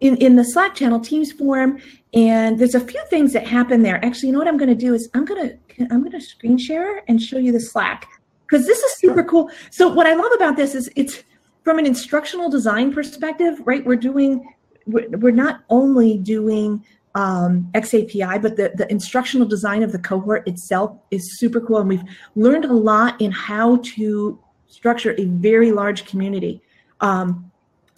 in 0.00 0.16
in 0.16 0.36
the 0.36 0.44
Slack 0.44 0.74
channel, 0.74 1.00
teams 1.00 1.32
form, 1.32 1.80
and 2.14 2.58
there's 2.58 2.74
a 2.74 2.80
few 2.80 3.02
things 3.06 3.32
that 3.32 3.46
happen 3.46 3.82
there. 3.82 4.04
Actually, 4.04 4.28
you 4.28 4.32
know 4.32 4.38
what 4.38 4.48
I'm 4.48 4.58
going 4.58 4.68
to 4.68 4.74
do 4.74 4.94
is 4.94 5.08
I'm 5.14 5.24
going 5.24 5.48
to 5.48 5.86
I'm 5.90 6.00
going 6.00 6.12
to 6.12 6.20
screen 6.20 6.58
share 6.58 7.02
and 7.08 7.20
show 7.20 7.38
you 7.38 7.52
the 7.52 7.60
Slack 7.60 8.08
because 8.46 8.66
this 8.66 8.78
is 8.78 8.96
super 8.98 9.22
cool. 9.22 9.50
So 9.70 9.88
what 9.88 10.06
I 10.06 10.14
love 10.14 10.32
about 10.34 10.56
this 10.56 10.74
is 10.74 10.90
it's 10.96 11.22
from 11.64 11.78
an 11.78 11.86
instructional 11.86 12.48
design 12.48 12.92
perspective, 12.92 13.60
right? 13.64 13.84
We're 13.84 13.96
doing 13.96 14.54
we're, 14.86 15.08
we're 15.10 15.32
not 15.32 15.60
only 15.68 16.18
doing 16.18 16.84
um, 17.14 17.68
XAPI, 17.74 18.40
but 18.40 18.56
the, 18.56 18.72
the 18.76 18.90
instructional 18.90 19.46
design 19.46 19.82
of 19.82 19.92
the 19.92 19.98
cohort 19.98 20.46
itself 20.46 20.96
is 21.10 21.38
super 21.38 21.60
cool. 21.60 21.78
And 21.78 21.88
we've 21.88 22.04
learned 22.36 22.64
a 22.64 22.72
lot 22.72 23.20
in 23.20 23.32
how 23.32 23.78
to 23.96 24.38
structure 24.66 25.14
a 25.18 25.24
very 25.24 25.72
large 25.72 26.04
community. 26.04 26.62
Um, 27.00 27.47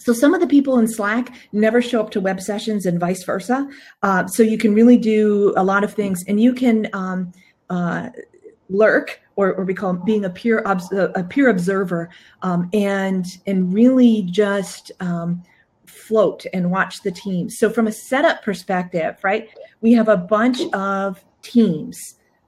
so 0.01 0.15
some 0.15 0.33
of 0.33 0.41
the 0.41 0.47
people 0.47 0.79
in 0.79 0.89
Slack 0.89 1.31
never 1.53 1.83
show 1.83 2.01
up 2.01 2.11
to 2.13 2.21
web 2.21 2.41
sessions 2.41 2.87
and 2.87 2.99
vice 2.99 3.23
versa. 3.23 3.69
Uh, 4.03 4.27
so 4.27 4.43
you 4.43 4.57
can 4.57 4.75
really 4.75 4.97
do 4.97 5.53
a 5.59 5.63
lot 5.63 5.85
of 5.85 5.93
things, 5.93 6.25
and 6.27 6.41
you 6.41 6.55
can 6.55 6.89
um, 6.95 7.33
uh, 7.69 8.09
lurk, 8.71 9.21
or, 9.37 9.53
or 9.53 9.65
we 9.65 9.75
call 9.75 9.93
being 9.93 10.25
a 10.25 10.31
peer 10.31 10.61
a 10.61 11.25
peer 11.25 11.51
observer, 11.51 12.09
um, 12.41 12.71
and 12.73 13.27
and 13.47 13.75
really 13.75 14.23
just 14.23 14.91
um, 15.01 15.43
float 15.85 16.47
and 16.55 16.71
watch 16.71 17.03
the 17.03 17.13
teams. 17.13 17.59
So 17.59 17.69
from 17.69 17.87
a 17.87 17.93
setup 17.93 18.43
perspective, 18.43 19.19
right, 19.23 19.51
we 19.83 19.93
have 19.93 20.09
a 20.09 20.17
bunch 20.17 20.63
of 20.73 21.23
teams, 21.43 21.99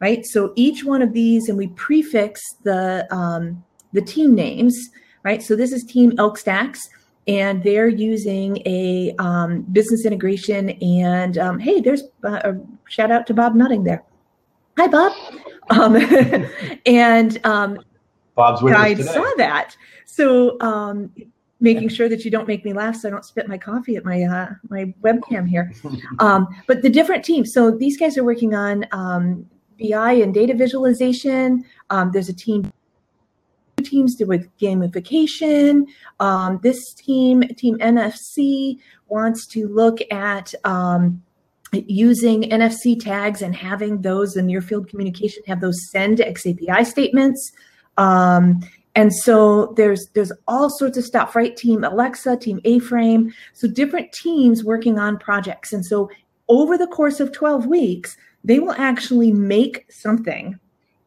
right? 0.01 0.25
So 0.25 0.55
each 0.57 0.85
one 0.85 1.03
of 1.03 1.13
these, 1.13 1.51
and 1.51 1.59
we 1.59 1.67
prefix 1.69 2.41
the 2.63 3.07
um, 3.15 3.63
the 3.93 4.01
team 4.01 4.35
names, 4.35 4.89
right? 5.23 5.43
So 5.43 5.55
this 5.55 5.71
is 5.71 5.85
Team 5.85 6.15
Elk 6.17 6.39
Stacks 6.39 6.89
and 7.27 7.63
they're 7.63 7.89
using 7.89 8.59
a 8.67 9.15
um, 9.19 9.63
business 9.73 10.05
integration. 10.05 10.71
And 10.71 11.39
um, 11.39 11.59
hey, 11.59 11.81
there's 11.81 12.05
a 12.25 12.55
shout 12.89 13.11
out 13.11 13.27
to 13.29 13.35
Bob 13.35 13.55
Nutting 13.55 13.85
there. 13.85 14.05
Hi, 14.79 14.87
Bob. 14.89 15.13
Um, 15.71 15.97
and 16.87 17.45
um, 17.47 17.79
Bob's 18.35 18.63
with 18.63 18.75
I 18.75 18.95
today. 18.95 19.13
saw 19.13 19.31
that. 19.37 19.77
So 20.07 20.61
um, 20.61 21.11
making 21.61 21.89
sure 21.89 22.09
that 22.09 22.25
you 22.25 22.31
don't 22.31 22.49
make 22.49 22.65
me 22.65 22.73
laugh 22.73 22.97
so 22.97 23.09
I 23.09 23.11
don't 23.11 23.25
spit 23.25 23.49
my 23.49 23.57
coffee 23.57 23.97
at 23.97 24.05
my 24.05 24.23
uh, 24.23 24.51
my 24.69 24.93
webcam 25.03 25.49
here. 25.49 25.73
Um, 26.19 26.47
but 26.67 26.83
the 26.83 26.91
different 26.91 27.25
teams. 27.25 27.53
So 27.53 27.71
these 27.71 27.99
guys 27.99 28.19
are 28.19 28.25
working 28.25 28.55
on 28.55 28.87
um, 28.93 29.47
BI 29.81 30.13
and 30.13 30.33
data 30.33 30.55
visualization. 30.55 31.65
Um, 31.91 32.11
there's 32.13 32.29
a 32.29 32.35
team 32.35 32.71
teams 33.93 34.15
do 34.15 34.27
with 34.27 34.49
gamification. 34.59 35.87
Um, 36.19 36.59
this 36.63 36.95
team, 36.95 37.43
Team 37.57 37.79
NFC, 37.79 38.79
wants 39.09 39.47
to 39.49 39.69
look 39.69 39.99
at 40.11 40.55
um, 40.65 41.23
using 41.73 42.43
NFC 42.45 42.99
tags 42.99 43.43
and 43.43 43.55
having 43.55 44.03
those 44.03 44.37
in 44.37 44.47
near 44.47 44.63
field 44.63 44.89
communication 44.89 45.43
have 45.47 45.61
those 45.61 45.79
send 45.91 46.19
XAPI 46.19 46.87
statements. 46.87 47.53
Um, 47.99 48.61
and 48.95 49.15
so 49.15 49.73
there's 49.77 50.07
there's 50.15 50.33
all 50.49 50.69
sorts 50.69 50.99
of 50.99 51.05
stuff, 51.05 51.37
right? 51.37 51.57
Team 51.57 51.85
Alexa, 51.85 52.37
Team 52.37 52.61
A-Frame, 52.65 53.33
so 53.55 53.69
different 53.69 54.13
teams 54.13 54.65
working 54.65 54.99
on 54.99 55.19
projects. 55.19 55.73
And 55.73 55.85
so 55.85 56.11
over 56.49 56.77
the 56.77 56.87
course 56.87 57.21
of 57.21 57.33
12 57.33 57.67
weeks, 57.67 58.17
they 58.45 58.59
will 58.59 58.73
actually 58.73 59.33
make 59.33 59.87
something 59.91 60.59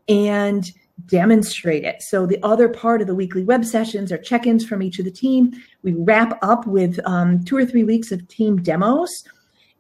and 0.08 0.72
demonstrate 1.06 1.84
it. 1.84 2.02
So 2.02 2.26
the 2.26 2.42
other 2.44 2.70
part 2.70 3.02
of 3.02 3.08
the 3.08 3.16
weekly 3.16 3.44
web 3.44 3.66
sessions 3.66 4.12
are 4.12 4.18
check-ins 4.18 4.66
from 4.66 4.82
each 4.82 5.00
of 5.00 5.06
the 5.06 5.12
team. 5.12 5.52
We 5.84 5.94
wrap 5.94 6.40
up 6.42 6.66
with 6.66 7.00
um, 7.06 7.44
two 7.44 7.58
or 7.58 7.66
three 7.66 7.84
weeks 7.84 8.12
of 8.12 8.28
team 8.28 8.62
demos, 8.62 9.12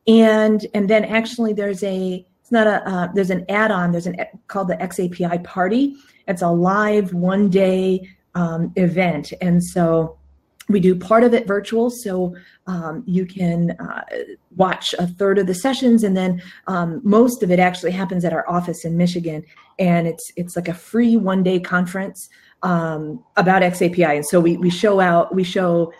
and 0.07 0.65
and 0.73 0.89
then 0.89 1.05
actually 1.05 1.53
there's 1.53 1.83
a 1.83 2.25
it's 2.41 2.51
not 2.51 2.67
a 2.67 2.87
uh, 2.87 3.07
there's 3.13 3.31
an 3.31 3.45
add-on 3.49 3.91
there's 3.91 4.07
an 4.07 4.17
called 4.47 4.67
the 4.67 4.75
XAPI 4.75 5.43
party. 5.43 5.95
It's 6.27 6.41
a 6.41 6.49
live 6.49 7.13
one 7.13 7.49
day 7.49 8.07
um, 8.35 8.71
event, 8.75 9.33
and 9.41 9.63
so 9.63 10.17
we 10.67 10.79
do 10.79 10.95
part 10.95 11.23
of 11.23 11.33
it 11.33 11.47
virtual 11.47 11.89
so 11.89 12.35
um, 12.67 13.03
you 13.05 13.25
can 13.25 13.71
uh, 13.71 14.03
watch 14.55 14.95
a 14.97 15.07
third 15.07 15.37
of 15.37 15.47
the 15.47 15.53
sessions 15.53 16.03
and 16.03 16.17
then 16.17 16.41
um, 16.67 17.01
most 17.03 17.43
of 17.43 17.51
it 17.51 17.59
actually 17.59 17.91
happens 17.91 18.25
at 18.25 18.33
our 18.33 18.47
office 18.49 18.85
in 18.85 18.97
michigan 18.97 19.43
and 19.79 20.07
it's 20.07 20.31
it's 20.35 20.55
like 20.55 20.67
a 20.67 20.73
free 20.73 21.17
one 21.17 21.43
day 21.43 21.59
conference 21.59 22.29
um, 22.63 23.23
about 23.37 23.61
xapi 23.61 24.15
and 24.15 24.25
so 24.25 24.39
we, 24.39 24.57
we 24.57 24.69
show 24.69 24.99
out 24.99 25.33
we 25.35 25.43
show 25.43 25.91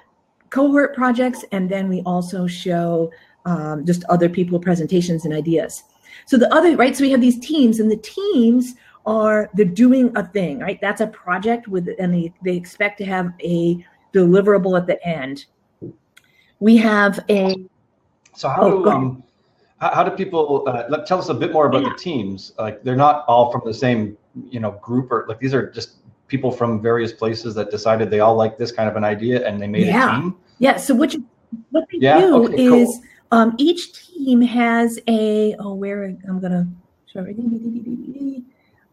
cohort 0.50 0.96
projects 0.96 1.44
and 1.52 1.70
then 1.70 1.90
we 1.90 2.02
also 2.04 2.48
show 2.48 3.12
um, 3.46 3.86
just 3.86 4.04
other 4.06 4.30
people 4.30 4.60
presentations 4.60 5.26
and 5.26 5.34
ideas. 5.34 5.84
So 6.26 6.38
the 6.38 6.52
other 6.54 6.76
right 6.76 6.96
so 6.96 7.04
we 7.04 7.12
have 7.12 7.22
these 7.22 7.40
teams 7.40 7.80
and 7.80 7.92
the 7.92 7.98
teams 7.98 8.74
are 9.06 9.50
they're 9.54 9.66
doing 9.66 10.16
a 10.16 10.26
thing 10.26 10.60
right? 10.60 10.80
That's 10.82 11.02
a 11.02 11.08
project 11.08 11.68
with 11.68 11.90
and 12.00 12.14
they, 12.14 12.34
they 12.44 12.56
expect 12.56 12.98
to 13.00 13.06
have 13.06 13.34
a 13.42 13.86
deliverable 14.16 14.78
at 14.78 14.88
the 14.88 15.06
end. 15.06 15.46
We 16.60 16.78
have 16.78 17.20
a. 17.30 17.66
So 18.36 18.50
how 18.50 18.64
oh, 18.64 18.84
do 18.84 18.90
um, 18.90 19.24
how, 19.80 20.04
do 20.04 20.12
people 20.12 20.64
uh, 20.68 21.04
tell 21.06 21.20
us 21.20 21.30
a 21.30 21.34
bit 21.34 21.52
more 21.52 21.68
about 21.68 21.84
yeah. 21.84 21.90
the 21.90 21.96
teams? 21.96 22.54
Like 22.58 22.84
they're 22.84 22.96
not 22.96 23.26
all 23.28 23.52
from 23.52 23.62
the 23.66 23.74
same 23.74 24.18
you 24.50 24.60
know 24.60 24.72
group 24.82 25.12
or 25.12 25.26
like 25.28 25.40
these 25.40 25.54
are 25.54 25.70
just 25.72 25.98
people 26.28 26.52
from 26.52 26.82
various 26.82 27.14
places 27.14 27.56
that 27.56 27.72
decided 27.72 28.10
they 28.10 28.20
all 28.20 28.36
like 28.36 28.58
this 28.58 28.72
kind 28.72 28.90
of 28.90 28.96
an 28.96 29.04
idea 29.04 29.48
and 29.48 29.62
they 29.62 29.68
made 29.68 29.88
yeah. 29.88 30.18
a 30.18 30.22
team. 30.22 30.36
Yeah. 30.60 30.78
So 30.78 30.96
what 30.96 31.14
you, 31.14 31.24
what 31.72 31.86
they 31.92 32.00
yeah? 32.00 32.20
do 32.20 32.46
okay, 32.46 32.66
is 32.66 32.88
cool. 32.88 33.04
um, 33.32 33.56
each 33.58 34.08
team 34.08 34.42
has 34.42 35.00
a 35.08 35.56
oh 35.60 35.74
where 35.74 36.06
I'm 36.06 36.40
gonna 36.40 36.68
show 37.06 37.26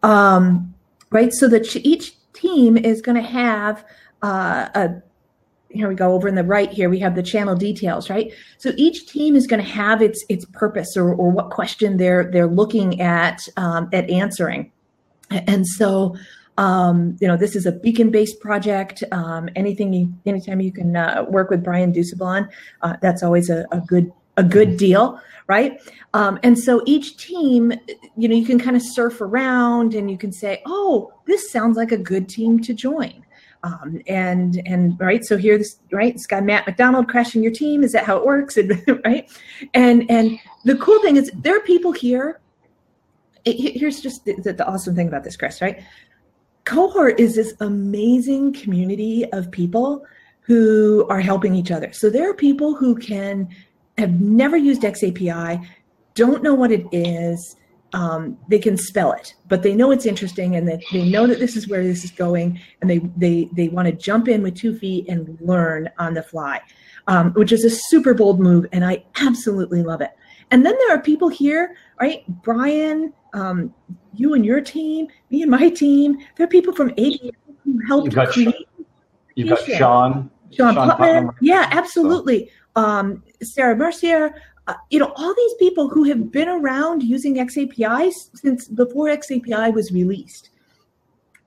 um, 0.02 0.75
right. 1.11 1.33
So 1.33 1.49
that 1.49 1.75
each 1.76 2.14
team 2.33 2.76
is 2.76 3.00
going 3.00 3.17
to 3.17 3.29
have 3.29 3.85
uh, 4.23 4.69
a 4.75 5.02
here 5.75 5.88
we 5.88 5.95
go 5.95 6.12
over 6.12 6.29
in 6.29 6.35
the 6.35 6.45
right 6.45 6.71
here 6.71 6.88
we 6.88 6.99
have 6.99 7.14
the 7.14 7.23
channel 7.23 7.55
details 7.55 8.11
right? 8.11 8.33
So 8.59 8.73
each 8.76 9.07
team 9.07 9.37
is 9.37 9.47
going 9.47 9.62
to 9.62 9.71
have 9.71 10.02
its 10.02 10.25
its 10.29 10.45
purpose 10.45 10.97
or, 10.97 11.14
or 11.14 11.31
what 11.31 11.50
question 11.50 11.97
they're 11.97 12.31
they're 12.31 12.47
looking 12.47 13.00
at 13.00 13.41
um, 13.57 13.88
at 13.93 14.09
answering. 14.11 14.71
And 15.31 15.67
so 15.67 16.17
um, 16.59 17.17
you 17.21 17.29
know 17.29 17.37
this 17.37 17.57
is 17.57 17.67
a 17.67 17.73
beacon 17.73 18.11
based 18.11 18.41
project 18.41 19.02
um, 19.12 19.49
anything 19.57 19.93
you 19.93 20.12
anytime 20.26 20.61
you 20.61 20.73
can 20.73 20.97
uh, 20.97 21.25
work 21.29 21.49
with 21.50 21.64
brian 21.64 21.93
dusablon 21.93 22.49
uh, 22.83 22.97
that's 23.00 23.23
always 23.23 23.49
a, 23.49 23.64
a, 23.73 23.81
good 23.81 24.12
a 24.37 24.43
good 24.43 24.76
deal 24.76 25.19
right? 25.49 25.81
Um, 26.14 26.38
and 26.43 26.59
so 26.59 26.83
each 26.87 27.17
team 27.17 27.73
you 28.17 28.29
know 28.29 28.35
you 28.35 28.47
can 28.47 28.59
kind 28.59 28.76
of 28.76 28.83
surf 28.83 29.21
around 29.21 29.95
and 29.95 30.11
you 30.11 30.19
can 30.19 30.33
say 30.33 30.62
oh 30.67 31.12
this 31.26 31.50
sounds 31.50 31.76
like 31.76 31.93
a 31.93 31.97
good 31.97 32.29
team 32.29 32.61
to 32.61 32.75
join 32.75 33.25
um, 33.64 34.00
and 34.09 34.61
and 34.66 34.99
right, 34.99 35.25
so 35.25 35.37
here 35.37 35.57
this 35.57 35.78
right, 35.92 36.12
this 36.12 36.26
guy 36.26 36.40
Matt 36.40 36.66
McDonald 36.66 37.09
crashing 37.09 37.42
your 37.42 37.52
team. 37.52 37.85
Is 37.85 37.92
that 37.92 38.04
how 38.04 38.16
it 38.16 38.26
works? 38.26 38.57
And, 38.62 39.00
right, 39.04 39.31
and 39.75 40.11
and 40.11 40.38
the 40.64 40.76
cool 40.76 41.00
thing 41.00 41.16
is 41.16 41.31
there 41.35 41.57
are 41.57 41.61
people 41.61 41.92
here. 41.92 42.40
It, 43.45 43.78
here's 43.78 44.00
just 44.00 44.25
the, 44.25 44.35
the, 44.35 44.52
the 44.52 44.66
awesome 44.66 44.95
thing 44.95 45.09
about 45.09 45.25
this, 45.25 45.37
Chris. 45.37 45.62
Right, 45.62 45.83
cohort 46.64 47.21
is 47.21 47.37
this 47.37 47.54
amazing 47.61 48.54
community 48.54 49.31
of 49.33 49.50
people 49.50 50.04
who 50.40 51.07
are 51.09 51.21
helping 51.21 51.54
each 51.54 51.71
other. 51.71 51.92
So 51.92 52.11
there 52.11 52.28
are 52.28 52.35
people 52.35 52.75
who 52.75 52.97
can 52.97 53.49
have 53.99 54.21
never 54.21 54.57
used 54.57 54.83
XAPI, 54.83 55.64
don't 56.14 56.42
know 56.42 56.54
what 56.54 56.73
it 56.73 56.85
is, 56.90 57.57
um, 57.93 58.39
they 58.49 58.59
can 58.59 58.77
spell 58.77 59.13
it, 59.13 59.35
but 59.49 59.63
they 59.63 59.75
know 59.75 59.91
it's 59.91 60.07
interesting 60.07 60.57
and 60.57 60.67
that 60.69 60.81
they 60.93 61.09
know 61.09 61.27
that 61.27 61.39
this 61.39 61.57
is 61.57 61.69
where 61.69 61.83
this 61.83 62.05
is 62.05 62.11
going, 62.11 62.61
and 62.81 62.89
they 62.89 62.99
they 63.17 63.49
they 63.53 63.69
want 63.69 63.87
to 63.87 63.93
jump 63.93 64.29
in 64.29 64.43
with 64.43 64.57
two 64.57 64.77
feet 64.77 65.09
and 65.09 65.39
learn 65.41 65.91
on 65.99 66.15
the 66.15 66.23
fly, 66.23 66.61
um, 67.07 67.33
which 67.33 67.53
is 67.53 67.65
a 67.65 67.71
super 67.71 68.15
bold 68.15 68.41
move, 68.41 68.67
and 68.73 68.85
I 68.85 69.05
absolutely 69.21 69.83
love 69.83 70.01
it. 70.01 70.11
And 70.51 70.65
then 70.65 70.75
there 70.79 70.97
are 70.97 71.01
people 71.01 71.29
here, 71.29 71.77
right? 72.01 72.25
Brian, 72.43 73.13
um, 73.35 73.75
you 74.15 74.35
and 74.35 74.45
your 74.45 74.61
team, 74.61 75.09
me 75.31 75.43
and 75.43 75.51
my 75.51 75.69
team. 75.69 76.19
There 76.37 76.45
are 76.45 76.51
people 76.51 76.75
from 76.75 76.91
ABM 76.91 77.33
who 77.65 77.79
helped 77.87 78.07
you've 78.07 78.15
got 78.15 78.29
create. 78.29 78.55
You've 79.35 79.49
got 79.49 79.65
Sean. 79.65 80.31
Sean, 80.51 80.75
Sean 80.75 80.89
Putman. 80.89 80.99
Putman. 80.99 81.35
Yeah, 81.41 81.69
absolutely. 81.71 82.47
So. 82.47 82.83
Um, 82.83 83.23
Sarah 83.43 83.77
Mercier, 83.77 84.35
uh, 84.69 84.75
you 84.90 84.99
know, 84.99 85.12
all 85.16 85.35
these 85.35 85.54
people 85.54 85.88
who 85.88 86.04
have 86.04 86.31
been 86.31 86.49
around 86.49 87.02
using 87.02 87.37
XAPI 87.37 88.12
since 88.35 88.69
before 88.69 89.09
XAPI 89.09 89.73
was 89.75 89.90
released. 89.92 90.50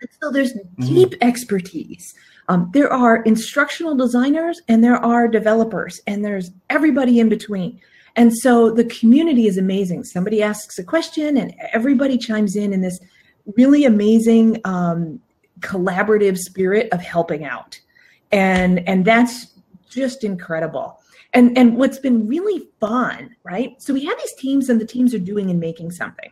And 0.02 0.10
so 0.22 0.32
there's 0.32 0.54
mm-hmm. 0.54 0.86
deep 0.86 1.14
expertise. 1.22 2.14
Um, 2.50 2.70
there 2.74 2.92
are 2.92 3.24
instructional 3.24 3.96
designers 3.96 4.62
and 4.68 4.84
there 4.84 4.98
are 4.98 5.28
developers 5.28 6.02
and 6.06 6.24
there's 6.24 6.52
everybody 6.70 7.20
in 7.20 7.30
between. 7.30 7.80
And 8.18 8.36
so 8.36 8.70
the 8.70 8.86
community 8.86 9.48
is 9.48 9.58
amazing. 9.58 10.04
Somebody 10.04 10.44
asks 10.44 10.78
a 10.78 10.84
question 10.84 11.38
and 11.38 11.56
everybody 11.74 12.18
chimes 12.18 12.56
in 12.56 12.74
in 12.74 12.82
this 12.82 13.00
really 13.58 13.86
amazing 13.86 14.60
um, 14.66 15.22
collaborative 15.62 16.38
spirit 16.38 16.90
of 16.92 17.02
helping 17.02 17.46
out. 17.46 17.80
And, 18.32 18.88
and 18.88 19.06
that's 19.06 19.48
just 19.90 20.24
incredible 20.24 21.00
and 21.36 21.58
and 21.58 21.78
what's 21.78 22.00
been 22.00 22.28
really 22.28 22.68
fun 22.80 23.36
right? 23.44 23.80
So 23.82 23.94
we 23.94 24.06
have 24.06 24.18
these 24.18 24.34
teams 24.36 24.70
and 24.70 24.82
the 24.82 24.86
teams 24.86 25.14
are 25.14 25.20
doing 25.20 25.52
and 25.52 25.60
making 25.60 25.92
something. 25.92 26.32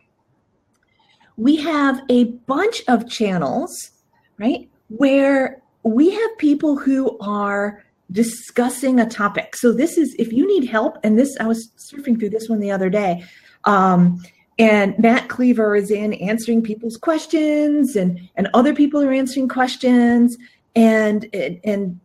We 1.36 1.56
have 1.56 2.00
a 2.08 2.24
bunch 2.24 2.82
of 2.88 3.08
channels 3.08 3.92
right 4.38 4.68
where 4.88 5.62
we 5.84 6.10
have 6.10 6.38
people 6.38 6.76
who 6.76 7.16
are 7.20 7.84
discussing 8.10 9.00
a 9.00 9.08
topic. 9.08 9.56
So 9.56 9.72
this 9.72 9.96
is 9.96 10.14
if 10.18 10.32
you 10.32 10.46
need 10.46 10.68
help 10.68 10.98
and 11.04 11.18
this 11.18 11.36
i 11.40 11.46
was 11.46 11.68
surfing 11.78 12.18
through 12.18 12.30
this 12.30 12.48
one 12.48 12.60
the 12.60 12.70
other 12.70 12.90
day 12.90 13.24
um, 13.64 14.22
and 14.58 14.96
Matt 14.98 15.28
Cleaver 15.28 15.74
is 15.74 15.90
in 15.90 16.14
answering 16.14 16.62
people's 16.62 16.96
questions, 16.96 17.96
and 17.96 18.20
and 18.36 18.48
other 18.54 18.74
people 18.74 19.02
are 19.02 19.12
answering 19.12 19.48
questions, 19.48 20.36
and 20.76 21.28
and, 21.32 21.60
and 21.64 22.00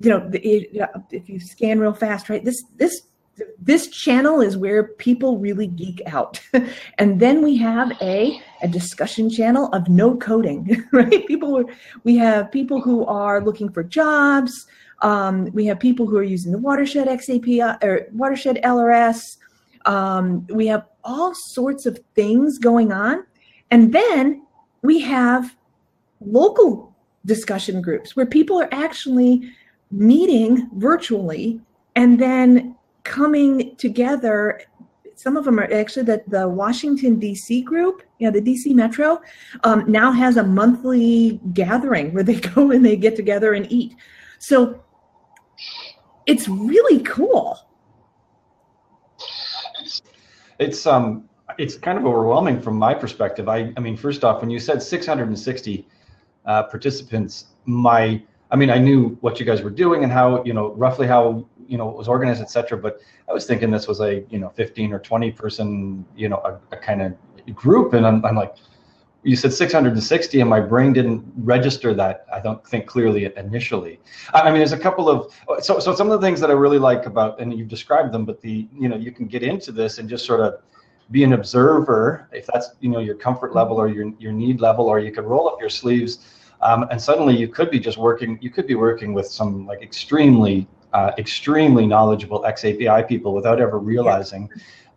you 0.00 0.10
know 0.10 0.30
if 0.32 1.28
you 1.28 1.40
scan 1.40 1.80
real 1.80 1.94
fast, 1.94 2.28
right? 2.28 2.44
This 2.44 2.62
this 2.76 3.02
this 3.60 3.88
channel 3.88 4.40
is 4.40 4.56
where 4.56 4.84
people 4.84 5.38
really 5.38 5.66
geek 5.66 6.00
out 6.06 6.40
and 6.98 7.20
then 7.20 7.42
we 7.42 7.56
have 7.56 7.92
a 8.00 8.40
a 8.62 8.68
discussion 8.68 9.28
channel 9.28 9.68
of 9.72 9.88
no 9.88 10.16
coding 10.16 10.84
right 10.92 11.26
people 11.26 11.58
are, 11.58 11.66
we 12.04 12.16
have 12.16 12.50
people 12.50 12.80
who 12.80 13.04
are 13.04 13.44
looking 13.44 13.68
for 13.70 13.82
jobs 13.82 14.66
um, 15.02 15.50
we 15.52 15.66
have 15.66 15.78
people 15.78 16.06
who 16.06 16.16
are 16.16 16.22
using 16.22 16.50
the 16.50 16.58
watershed 16.58 17.06
xapi 17.08 17.60
or 17.82 18.06
watershed 18.12 18.58
lrs 18.64 19.36
um, 19.84 20.46
we 20.48 20.66
have 20.66 20.86
all 21.04 21.34
sorts 21.34 21.84
of 21.84 21.98
things 22.14 22.58
going 22.58 22.90
on 22.90 23.24
and 23.70 23.92
then 23.92 24.46
we 24.82 25.00
have 25.00 25.54
local 26.20 26.94
discussion 27.26 27.82
groups 27.82 28.16
where 28.16 28.26
people 28.26 28.58
are 28.58 28.68
actually 28.72 29.52
meeting 29.90 30.68
virtually 30.74 31.60
and 31.94 32.18
then 32.18 32.74
coming 33.04 33.76
together. 33.76 34.60
Some 35.14 35.36
of 35.36 35.44
them 35.44 35.58
are 35.58 35.72
actually 35.72 36.04
that 36.04 36.28
the 36.28 36.46
washington 36.48 37.18
d.c 37.18 37.62
group 37.62 38.02
yeah 38.18 38.30
the 38.30 38.40
dc 38.40 38.74
metro 38.74 39.20
um, 39.64 39.90
now 39.90 40.12
has 40.12 40.36
a 40.36 40.42
monthly 40.42 41.40
gathering 41.54 42.12
where 42.12 42.22
they 42.22 42.34
go 42.54 42.70
and 42.70 42.84
they 42.84 42.96
get 42.96 43.16
together 43.16 43.54
and 43.54 43.70
eat. 43.72 43.94
So 44.38 44.82
it's 46.26 46.48
really 46.48 47.00
cool. 47.00 47.58
It's 50.58 50.86
um 50.86 51.28
it's 51.58 51.76
kind 51.76 51.96
of 51.96 52.04
overwhelming 52.04 52.60
from 52.60 52.76
my 52.76 52.92
perspective. 52.92 53.48
I 53.48 53.72
i 53.76 53.80
mean 53.80 53.96
first 53.96 54.24
off 54.24 54.40
when 54.40 54.50
you 54.50 54.58
said 54.58 54.82
660 54.82 55.88
uh, 56.44 56.62
participants 56.64 57.46
my 57.64 58.22
i 58.50 58.56
mean 58.56 58.70
i 58.70 58.78
knew 58.78 59.16
what 59.20 59.38
you 59.40 59.46
guys 59.46 59.62
were 59.62 59.70
doing 59.70 60.04
and 60.04 60.12
how 60.12 60.42
you 60.44 60.52
know 60.52 60.72
roughly 60.74 61.06
how 61.06 61.46
you 61.68 61.78
know 61.78 61.88
it 61.90 61.96
was 61.96 62.08
organized, 62.08 62.40
et 62.40 62.50
cetera. 62.50 62.78
But 62.78 63.00
I 63.28 63.32
was 63.32 63.46
thinking 63.46 63.70
this 63.70 63.88
was 63.88 64.00
a 64.00 64.24
you 64.30 64.38
know 64.38 64.50
15 64.50 64.92
or 64.92 64.98
20 64.98 65.30
person 65.32 66.04
you 66.16 66.28
know 66.28 66.36
a, 66.38 66.74
a 66.74 66.78
kind 66.78 67.02
of 67.02 67.14
group, 67.54 67.94
and 67.94 68.06
I'm, 68.06 68.24
I'm 68.24 68.34
like, 68.34 68.56
you 69.22 69.36
said 69.36 69.52
660 69.52 70.40
and 70.40 70.48
my 70.48 70.60
brain 70.60 70.92
didn't 70.92 71.24
register 71.38 71.92
that 71.94 72.26
i 72.32 72.38
don't 72.38 72.64
think 72.64 72.86
clearly 72.86 73.24
initially 73.36 73.98
i 74.34 74.44
mean 74.44 74.58
there's 74.58 74.70
a 74.70 74.78
couple 74.78 75.08
of 75.08 75.34
so 75.60 75.80
so 75.80 75.92
some 75.92 76.08
of 76.08 76.20
the 76.20 76.24
things 76.24 76.38
that 76.38 76.48
i 76.48 76.52
really 76.52 76.78
like 76.78 77.06
about 77.06 77.40
and 77.40 77.52
you've 77.58 77.66
described 77.66 78.12
them 78.12 78.24
but 78.24 78.40
the 78.40 78.68
you 78.72 78.88
know 78.88 78.94
you 78.94 79.10
can 79.10 79.26
get 79.26 79.42
into 79.42 79.72
this 79.72 79.98
and 79.98 80.08
just 80.08 80.24
sort 80.24 80.38
of 80.38 80.60
be 81.10 81.24
an 81.24 81.32
observer 81.32 82.28
if 82.30 82.46
that's 82.46 82.76
you 82.78 82.88
know 82.88 83.00
your 83.00 83.16
comfort 83.16 83.52
level 83.52 83.78
or 83.78 83.88
your 83.88 84.12
your 84.20 84.30
need 84.30 84.60
level 84.60 84.86
or 84.86 85.00
you 85.00 85.10
can 85.10 85.24
roll 85.24 85.48
up 85.48 85.58
your 85.60 85.70
sleeves 85.70 86.35
um, 86.60 86.86
and 86.90 87.00
suddenly 87.00 87.36
you 87.36 87.48
could 87.48 87.70
be 87.70 87.78
just 87.78 87.98
working 87.98 88.38
you 88.40 88.50
could 88.50 88.66
be 88.66 88.74
working 88.74 89.12
with 89.12 89.26
some 89.26 89.66
like 89.66 89.82
extremely 89.82 90.66
uh, 90.96 91.12
extremely 91.18 91.86
knowledgeable 91.86 92.42
XAPI 92.42 93.06
people 93.06 93.34
without 93.34 93.60
ever 93.60 93.78
realizing. 93.78 94.48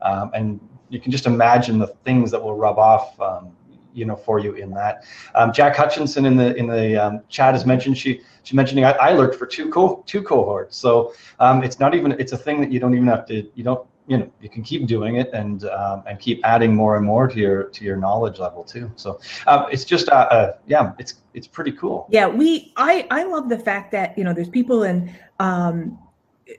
Um, 0.02 0.32
and 0.34 0.60
you 0.88 1.00
can 1.00 1.12
just 1.12 1.26
imagine 1.26 1.78
the 1.78 1.88
things 2.06 2.32
that 2.32 2.42
will 2.42 2.56
rub 2.56 2.78
off, 2.78 3.20
um, 3.20 3.52
you 3.94 4.06
know, 4.06 4.16
for 4.16 4.40
you 4.40 4.54
in 4.54 4.72
that. 4.72 5.04
Um, 5.36 5.52
Jack 5.52 5.76
Hutchinson 5.76 6.26
in 6.26 6.38
the 6.38 6.56
in 6.56 6.68
the 6.68 6.96
um, 6.96 7.22
chat 7.28 7.54
has 7.54 7.66
mentioned 7.66 7.98
she 7.98 8.22
she 8.44 8.56
mentioning 8.56 8.86
I, 8.86 8.92
I 8.92 9.14
lurked 9.14 9.36
for 9.36 9.46
two 9.46 9.70
co 9.70 10.04
two 10.06 10.22
cohorts. 10.22 10.78
So 10.78 11.14
um, 11.40 11.64
it's 11.64 11.82
not 11.82 11.94
even 11.94 12.14
it's 12.14 12.32
a 12.32 12.38
thing 12.38 12.62
that 12.62 12.72
you 12.72 12.80
don't 12.80 12.94
even 12.94 13.08
have 13.08 13.26
to 13.28 13.50
you 13.56 13.64
don't 13.66 13.86
you 14.10 14.18
know 14.18 14.30
you 14.42 14.50
can 14.50 14.64
keep 14.64 14.88
doing 14.88 15.18
it 15.18 15.30
and 15.34 15.66
um, 15.66 16.04
and 16.08 16.20
keep 16.20 16.42
adding 16.44 16.76
more 16.76 16.98
and 16.98 17.06
more 17.06 17.28
to 17.28 17.40
your 17.40 17.66
to 17.66 17.86
your 17.86 17.96
knowledge 17.96 18.40
level 18.40 18.64
too 18.64 18.92
so 18.96 19.20
um, 19.48 19.68
it's 19.72 19.86
just 19.86 20.10
uh, 20.10 20.28
uh, 20.32 20.54
yeah 20.66 20.92
it's 20.98 21.16
it's 21.34 21.48
pretty 21.48 21.72
cool 21.72 22.08
yeah 22.10 22.28
we 22.28 22.74
i 22.76 23.08
i 23.12 23.24
love 23.24 23.48
the 23.48 23.60
fact 23.60 23.92
that 23.92 24.18
you 24.18 24.24
know 24.24 24.34
there's 24.34 24.50
people 24.50 24.84
in 24.84 25.14
um 25.40 25.98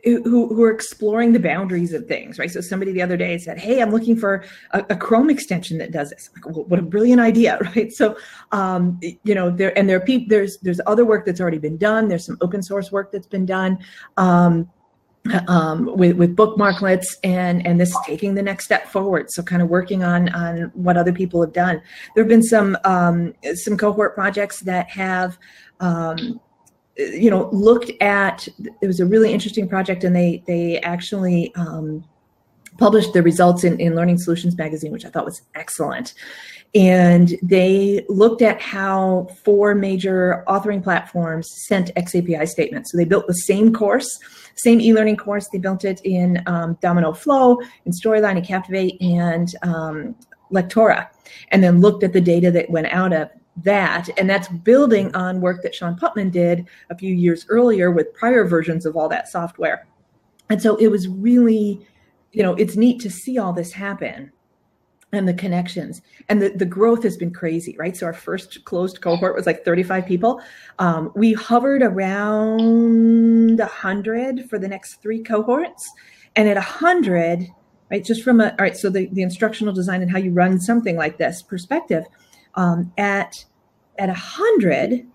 who, 0.04 0.22
who 0.22 0.62
are 0.62 0.70
exploring 0.70 1.32
the 1.32 1.40
boundaries 1.40 1.92
of 1.92 2.06
things, 2.06 2.38
right? 2.38 2.50
So 2.50 2.60
somebody 2.60 2.92
the 2.92 3.02
other 3.02 3.16
day 3.16 3.38
said, 3.38 3.58
"Hey, 3.58 3.82
I'm 3.82 3.90
looking 3.90 4.16
for 4.16 4.44
a, 4.70 4.84
a 4.90 4.96
Chrome 4.96 5.30
extension 5.30 5.78
that 5.78 5.90
does 5.90 6.10
this." 6.10 6.30
Like, 6.34 6.46
well, 6.46 6.64
what 6.66 6.78
a 6.78 6.82
brilliant 6.82 7.20
idea, 7.20 7.58
right? 7.76 7.92
So, 7.92 8.16
um, 8.52 9.00
you 9.02 9.34
know, 9.34 9.50
there 9.50 9.76
and 9.76 9.88
there 9.88 9.96
are 9.96 10.00
people. 10.00 10.26
There's 10.28 10.58
there's 10.58 10.80
other 10.86 11.04
work 11.04 11.26
that's 11.26 11.40
already 11.40 11.58
been 11.58 11.76
done. 11.76 12.08
There's 12.08 12.24
some 12.24 12.38
open 12.40 12.62
source 12.62 12.92
work 12.92 13.10
that's 13.10 13.26
been 13.26 13.46
done. 13.46 13.78
Um, 14.16 14.70
um, 15.48 15.96
with, 15.96 16.16
with 16.16 16.36
bookmarklets 16.36 17.06
and 17.22 17.66
and 17.66 17.80
this 17.80 17.94
taking 18.06 18.34
the 18.34 18.42
next 18.42 18.64
step 18.64 18.86
forward. 18.86 19.30
So 19.30 19.42
kind 19.42 19.62
of 19.62 19.68
working 19.68 20.02
on 20.02 20.28
on 20.30 20.70
what 20.74 20.96
other 20.96 21.12
people 21.12 21.40
have 21.40 21.52
done. 21.52 21.82
There 22.14 22.24
have 22.24 22.28
been 22.28 22.42
some 22.42 22.76
um, 22.84 23.34
some 23.54 23.76
cohort 23.76 24.14
projects 24.14 24.60
that 24.60 24.88
have. 24.90 25.38
Um, 25.80 26.40
you 26.96 27.30
know, 27.30 27.48
looked 27.50 27.90
at. 28.02 28.46
It 28.82 28.86
was 28.86 29.00
a 29.00 29.06
really 29.06 29.32
interesting 29.32 29.66
project, 29.66 30.04
and 30.04 30.14
they 30.14 30.42
they 30.46 30.80
actually 30.80 31.54
um, 31.54 32.04
published 32.76 33.12
the 33.12 33.22
results 33.22 33.64
in, 33.64 33.80
in 33.80 33.94
Learning 33.94 34.18
Solutions 34.18 34.56
magazine, 34.58 34.92
which 34.92 35.06
I 35.06 35.08
thought 35.08 35.24
was 35.24 35.42
excellent. 35.54 36.14
And 36.74 37.34
they 37.42 38.04
looked 38.08 38.42
at 38.42 38.60
how 38.60 39.28
four 39.44 39.74
major 39.74 40.44
authoring 40.46 40.82
platforms 40.82 41.48
sent 41.66 41.92
XAPI 41.96 42.48
statements. 42.48 42.92
So 42.92 42.98
they 42.98 43.04
built 43.04 43.26
the 43.26 43.34
same 43.34 43.72
course 43.72 44.08
same 44.60 44.80
e-learning 44.80 45.16
course. 45.16 45.48
They 45.48 45.58
built 45.58 45.84
it 45.84 46.00
in 46.04 46.42
um, 46.46 46.76
dominKnow 46.82 47.16
Flow, 47.16 47.60
in 47.86 47.92
Storyline, 47.92 48.36
and 48.36 48.44
Captivate, 48.44 49.00
and 49.00 49.54
um, 49.62 50.14
Lectora, 50.52 51.08
and 51.48 51.64
then 51.64 51.80
looked 51.80 52.02
at 52.02 52.12
the 52.12 52.20
data 52.20 52.50
that 52.50 52.68
went 52.68 52.88
out 52.88 53.12
of 53.12 53.30
that. 53.56 54.08
And 54.18 54.28
that's 54.28 54.48
building 54.48 55.14
on 55.14 55.40
work 55.40 55.62
that 55.62 55.74
Sean 55.74 55.96
Putman 55.96 56.30
did 56.30 56.66
a 56.90 56.96
few 56.96 57.14
years 57.14 57.46
earlier 57.48 57.90
with 57.90 58.12
prior 58.12 58.44
versions 58.44 58.84
of 58.84 58.96
all 58.96 59.08
that 59.08 59.28
software. 59.28 59.86
And 60.50 60.60
so 60.60 60.76
it 60.76 60.88
was 60.88 61.08
really, 61.08 61.86
you 62.32 62.42
know, 62.42 62.54
it's 62.54 62.76
neat 62.76 63.00
to 63.00 63.10
see 63.10 63.38
all 63.38 63.52
this 63.52 63.72
happen 63.72 64.30
and 65.12 65.28
the 65.28 65.34
connections. 65.34 66.02
And 66.28 66.40
the, 66.40 66.50
the 66.50 66.64
growth 66.64 67.02
has 67.02 67.16
been 67.16 67.32
crazy 67.32 67.76
right? 67.78 67.96
So 67.96 68.06
our 68.06 68.12
first 68.12 68.64
closed 68.64 69.00
cohort 69.00 69.34
was 69.34 69.46
like 69.46 69.64
35 69.64 70.06
people. 70.06 70.40
Um, 70.78 71.12
we 71.14 71.32
hovered 71.32 71.82
around 71.82 73.58
100 73.58 74.48
for 74.48 74.58
the 74.58 74.68
next 74.68 75.02
three 75.02 75.22
cohorts. 75.22 75.90
And 76.36 76.48
at 76.48 76.56
100 76.56 77.48
right 77.90 78.04
just 78.04 78.22
from 78.22 78.40
a 78.40 78.50
all 78.50 78.56
right 78.60 78.76
so 78.76 78.88
the, 78.88 79.06
the 79.12 79.22
instructional 79.22 79.74
design 79.74 80.00
and 80.00 80.10
how 80.10 80.18
you 80.18 80.30
run 80.30 80.60
something 80.60 80.96
like 80.96 81.18
this 81.18 81.42
perspective 81.42 82.04
um, 82.54 82.92
at 82.96 83.44
at 83.98 84.08
100 84.08 85.06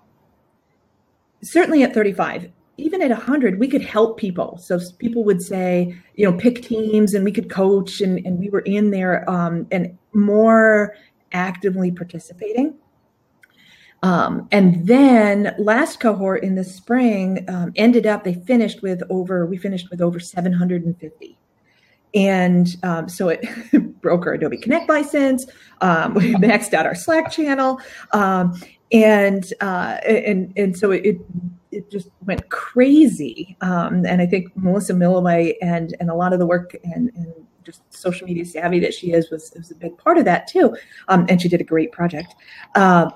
certainly 1.41 1.83
at 1.83 1.93
35 1.93 2.51
even 2.77 3.01
at 3.01 3.09
100 3.09 3.59
we 3.59 3.67
could 3.67 3.81
help 3.81 4.17
people. 4.17 4.57
So 4.57 4.79
people 4.99 5.23
would 5.23 5.41
say 5.41 5.95
you 6.15 6.29
know 6.29 6.37
pick 6.37 6.61
teams 6.61 7.13
and 7.13 7.23
we 7.23 7.31
could 7.31 7.49
coach 7.49 8.01
and, 8.01 8.25
and 8.25 8.39
we 8.39 8.49
were 8.49 8.61
in 8.61 8.91
there 8.91 9.29
um, 9.29 9.67
and 9.71 9.97
more 10.13 10.95
actively 11.31 11.91
participating. 11.91 12.75
Um, 14.03 14.47
and 14.51 14.85
then 14.85 15.55
last 15.57 15.99
cohort 15.99 16.43
in 16.43 16.55
the 16.55 16.63
spring 16.63 17.45
um, 17.49 17.71
ended 17.75 18.05
up 18.05 18.23
they 18.23 18.35
finished 18.35 18.81
with 18.81 19.01
over 19.09 19.45
we 19.45 19.57
finished 19.57 19.89
with 19.89 20.01
over 20.01 20.19
750 20.19 21.37
and 22.13 22.75
um, 22.83 23.09
so 23.09 23.29
it 23.29 23.43
broke 24.01 24.27
our 24.27 24.33
adobe 24.33 24.57
connect 24.57 24.89
license 24.89 25.47
um, 25.81 26.13
we 26.15 26.33
maxed 26.35 26.73
out 26.73 26.85
our 26.85 26.95
slack 26.95 27.31
channel. 27.31 27.79
Um, 28.11 28.59
and 28.91 29.53
uh, 29.61 29.97
and 30.05 30.53
and 30.55 30.77
so 30.77 30.91
it, 30.91 31.17
it 31.71 31.89
just 31.89 32.09
went 32.25 32.49
crazy. 32.49 33.57
Um, 33.61 34.05
and 34.05 34.21
I 34.21 34.25
think 34.25 34.55
Melissa 34.55 34.93
Milloway 34.93 35.55
and 35.61 35.95
and 35.99 36.09
a 36.09 36.15
lot 36.15 36.33
of 36.33 36.39
the 36.39 36.45
work 36.45 36.75
and, 36.83 37.11
and 37.15 37.33
just 37.63 37.81
social 37.89 38.27
media 38.27 38.45
savvy 38.45 38.79
that 38.79 38.93
she 38.93 39.11
is 39.11 39.31
was, 39.31 39.51
was 39.55 39.71
a 39.71 39.75
big 39.75 39.97
part 39.97 40.17
of 40.17 40.25
that 40.25 40.47
too. 40.47 40.75
Um, 41.07 41.25
and 41.29 41.41
she 41.41 41.49
did 41.49 41.61
a 41.61 41.63
great 41.63 41.91
project. 41.91 42.35
Uh, 42.75 43.09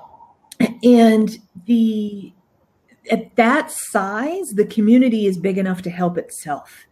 and 0.84 1.38
the 1.66 2.34
at 3.12 3.36
that 3.38 3.72
size, 3.72 4.50
the 4.52 4.66
community 4.66 5.26
is 5.26 5.38
big 5.38 5.58
enough 5.58 5.82
to 5.84 5.90
help 5.90 6.18
itself. 6.18 6.86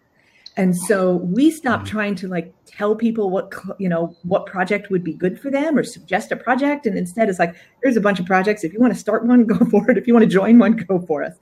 And 0.58 0.76
so 0.76 1.18
we 1.18 1.52
stopped 1.52 1.86
mm-hmm. 1.86 1.96
trying 1.96 2.16
to 2.16 2.28
like 2.28 2.54
tell 2.66 2.96
people 2.96 3.30
what 3.30 3.54
you 3.78 3.88
know 3.88 4.16
what 4.24 4.48
project 4.48 4.90
would 4.90 5.04
be 5.04 5.14
good 5.14 5.40
for 5.40 5.52
them 5.52 5.78
or 5.78 5.84
suggest 5.84 6.32
a 6.32 6.36
project. 6.36 6.86
And 6.86 6.98
instead 6.98 7.30
it's 7.30 7.40
like 7.40 7.56
here's 7.82 7.96
a 7.96 8.02
bunch 8.02 8.20
of 8.20 8.26
projects. 8.26 8.64
If 8.64 8.74
you 8.74 8.80
want 8.80 8.94
to 8.94 9.00
start 9.00 9.26
one 9.26 9.46
go 9.46 9.64
for 9.66 9.90
it. 9.90 9.98
If 9.98 10.08
you 10.08 10.14
want 10.14 10.24
to 10.24 10.30
join 10.30 10.58
one 10.60 10.74
go 10.74 11.00
for 11.00 11.22
it. 11.22 11.34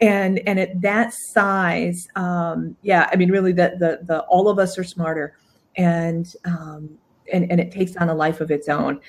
And 0.00 0.40
and 0.48 0.58
at 0.58 0.80
that 0.80 1.12
size 1.12 2.08
um, 2.16 2.76
yeah 2.82 3.08
i 3.12 3.16
mean 3.16 3.30
really 3.30 3.52
the, 3.52 3.76
the 3.78 4.00
the 4.04 4.20
all 4.22 4.48
of 4.48 4.58
us 4.58 4.76
are 4.78 4.84
smarter. 4.84 5.36
And 5.76 6.34
um, 6.44 6.98
and 7.32 7.50
and 7.50 7.60
it 7.60 7.70
takes 7.70 7.96
on 7.96 8.08
a 8.08 8.14
life 8.14 8.40
of 8.40 8.50
its 8.50 8.68
own 8.68 9.00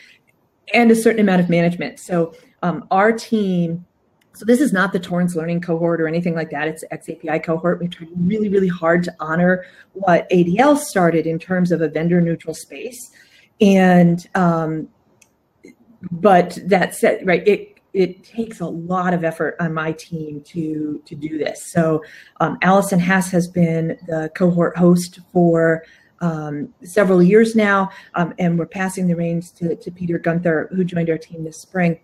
and 0.74 0.92
a 0.92 0.96
certain 0.96 1.20
amount 1.20 1.42
of 1.42 1.50
management. 1.50 2.00
So 2.00 2.34
um, 2.62 2.88
our 2.92 3.12
team 3.12 3.86
so 4.36 4.46
this 4.46 4.62
is 4.62 4.74
not 4.74 4.94
the 4.94 5.00
Torrance 5.00 5.36
Learning 5.36 5.62
cohort 5.62 6.02
or 6.02 6.08
anything 6.08 6.34
like 6.34 6.50
that. 6.50 6.68
It's 6.68 6.82
the 6.82 6.88
XAPI 6.88 7.44
cohort. 7.44 7.80
We 7.80 7.88
tried 7.88 8.10
really, 8.18 8.50
really 8.50 8.68
hard 8.68 9.04
to 9.04 9.16
honor 9.20 9.66
what 9.94 10.30
ADL 10.32 10.78
started 10.78 11.28
in 11.28 11.38
terms 11.38 11.72
of 11.72 11.82
a 11.82 11.88
vendor 11.88 12.20
neutral 12.20 12.56
space. 12.56 13.12
And 13.62 14.26
um, 14.34 14.90
but 16.12 16.58
that 16.66 16.96
said, 16.96 17.26
right, 17.26 17.48
it 17.48 17.80
it 17.94 18.24
takes 18.24 18.60
a 18.60 18.66
lot 18.66 19.14
of 19.14 19.24
effort 19.24 19.56
on 19.60 19.74
my 19.74 19.92
team 19.92 20.42
to 20.48 21.02
to 21.06 21.16
do 21.16 21.38
this. 21.38 21.72
So 21.72 22.04
um, 22.40 22.58
Allison 22.64 23.00
Hass 23.00 23.30
has 23.32 23.48
been 23.48 24.00
the 24.08 24.32
cohort 24.36 24.76
host 24.76 25.20
for 25.32 25.84
um, 26.22 26.74
several 26.84 27.22
years 27.22 27.56
now, 27.56 27.92
um, 28.16 28.34
and 28.40 28.58
we're 28.58 28.66
passing 28.66 29.08
the 29.08 29.16
reins 29.16 29.52
to, 29.52 29.76
to 29.76 29.92
Peter 29.92 30.18
Gunther, 30.18 30.70
who 30.74 30.84
joined 30.84 31.10
our 31.10 31.18
team 31.18 31.44
this 31.44 31.62
spring. 31.62 32.00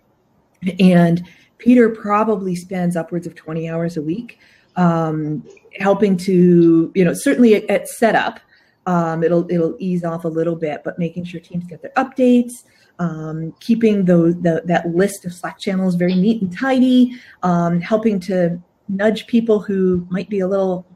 And 0.79 1.25
Peter 1.59 1.89
probably 1.89 2.55
spends 2.55 2.95
upwards 2.95 3.27
of 3.27 3.35
20 3.35 3.69
hours 3.69 3.95
a 3.95 4.01
week 4.01 4.39
um, 4.75 5.45
helping 5.77 6.17
to, 6.17 6.91
you 6.95 7.05
know, 7.05 7.13
certainly 7.13 7.55
at, 7.55 7.69
at 7.69 7.87
setup, 7.87 8.39
um, 8.85 9.23
it'll 9.23 9.49
it'll 9.51 9.75
ease 9.77 10.03
off 10.03 10.25
a 10.25 10.27
little 10.27 10.55
bit, 10.55 10.81
but 10.83 10.97
making 10.97 11.25
sure 11.25 11.39
teams 11.39 11.65
get 11.65 11.81
their 11.81 11.91
updates, 11.97 12.63
um, 12.97 13.53
keeping 13.59 14.05
those 14.05 14.35
the, 14.41 14.63
that 14.65 14.87
list 14.89 15.25
of 15.25 15.33
Slack 15.33 15.59
channels 15.59 15.95
very 15.95 16.15
neat 16.15 16.41
and 16.41 16.57
tidy, 16.57 17.19
um, 17.43 17.81
helping 17.81 18.19
to 18.21 18.59
nudge 18.87 19.27
people 19.27 19.59
who 19.59 20.07
might 20.09 20.29
be 20.29 20.39
a 20.39 20.47
little 20.47 20.87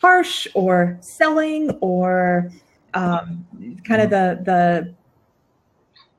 harsh 0.00 0.46
or 0.54 0.98
selling 1.00 1.70
or 1.80 2.50
um, 2.94 3.44
kind 3.84 4.02
of 4.02 4.10
the 4.10 4.40
the 4.44 4.94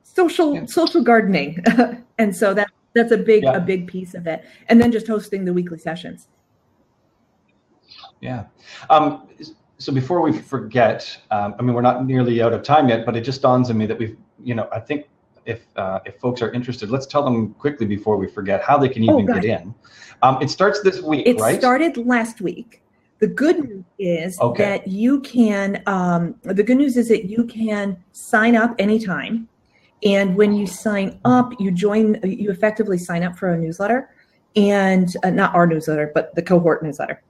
social 0.02 0.66
social 0.66 1.02
gardening, 1.02 1.64
and 2.18 2.36
so 2.36 2.52
that 2.52 2.68
that's 2.94 3.12
a 3.12 3.18
big 3.18 3.42
yeah. 3.42 3.52
a 3.52 3.60
big 3.60 3.86
piece 3.86 4.14
of 4.14 4.26
it. 4.26 4.44
And 4.68 4.80
then 4.80 4.92
just 4.92 5.06
hosting 5.06 5.44
the 5.44 5.52
weekly 5.52 5.78
sessions. 5.78 6.28
Yeah. 8.20 8.44
Um, 8.90 9.28
so 9.78 9.92
before 9.92 10.22
we 10.22 10.32
forget, 10.32 11.16
um, 11.30 11.54
I 11.58 11.62
mean, 11.62 11.74
we're 11.74 11.82
not 11.82 12.06
nearly 12.06 12.40
out 12.40 12.52
of 12.52 12.62
time 12.62 12.88
yet, 12.88 13.04
but 13.04 13.16
it 13.16 13.22
just 13.22 13.42
dawns 13.42 13.70
on 13.70 13.76
me 13.76 13.86
that 13.86 13.98
we've, 13.98 14.16
you 14.42 14.54
know, 14.54 14.68
I 14.72 14.80
think 14.80 15.08
if 15.46 15.66
uh, 15.76 16.00
if 16.06 16.16
folks 16.18 16.40
are 16.42 16.50
interested, 16.52 16.90
let's 16.90 17.06
tell 17.06 17.22
them 17.22 17.54
quickly 17.54 17.86
before 17.86 18.16
we 18.16 18.26
forget 18.26 18.62
how 18.62 18.78
they 18.78 18.88
can 18.88 19.08
oh, 19.08 19.20
even 19.20 19.30
oh, 19.30 19.40
get 19.40 19.60
in. 19.60 19.74
Um, 20.22 20.40
it 20.40 20.48
starts 20.48 20.80
this 20.80 21.02
week, 21.02 21.26
it 21.26 21.38
right? 21.38 21.58
Started 21.58 21.96
last 21.98 22.40
week. 22.40 22.82
The 23.18 23.26
good 23.26 23.64
news 23.64 23.84
is 23.98 24.40
okay. 24.40 24.64
that 24.64 24.88
you 24.88 25.20
can. 25.20 25.82
Um, 25.86 26.34
the 26.42 26.62
good 26.62 26.76
news 26.76 26.96
is 26.96 27.08
that 27.08 27.26
you 27.26 27.44
can 27.44 27.96
sign 28.12 28.56
up 28.56 28.74
anytime, 28.78 29.48
and 30.04 30.36
when 30.36 30.54
you 30.54 30.66
sign 30.66 31.18
up, 31.24 31.52
you 31.58 31.70
join. 31.70 32.20
You 32.22 32.50
effectively 32.50 32.98
sign 32.98 33.22
up 33.22 33.36
for 33.36 33.52
a 33.52 33.58
newsletter, 33.58 34.10
and 34.56 35.14
uh, 35.22 35.30
not 35.30 35.54
our 35.54 35.66
newsletter, 35.66 36.10
but 36.14 36.34
the 36.34 36.42
cohort 36.42 36.82
newsletter, 36.82 37.22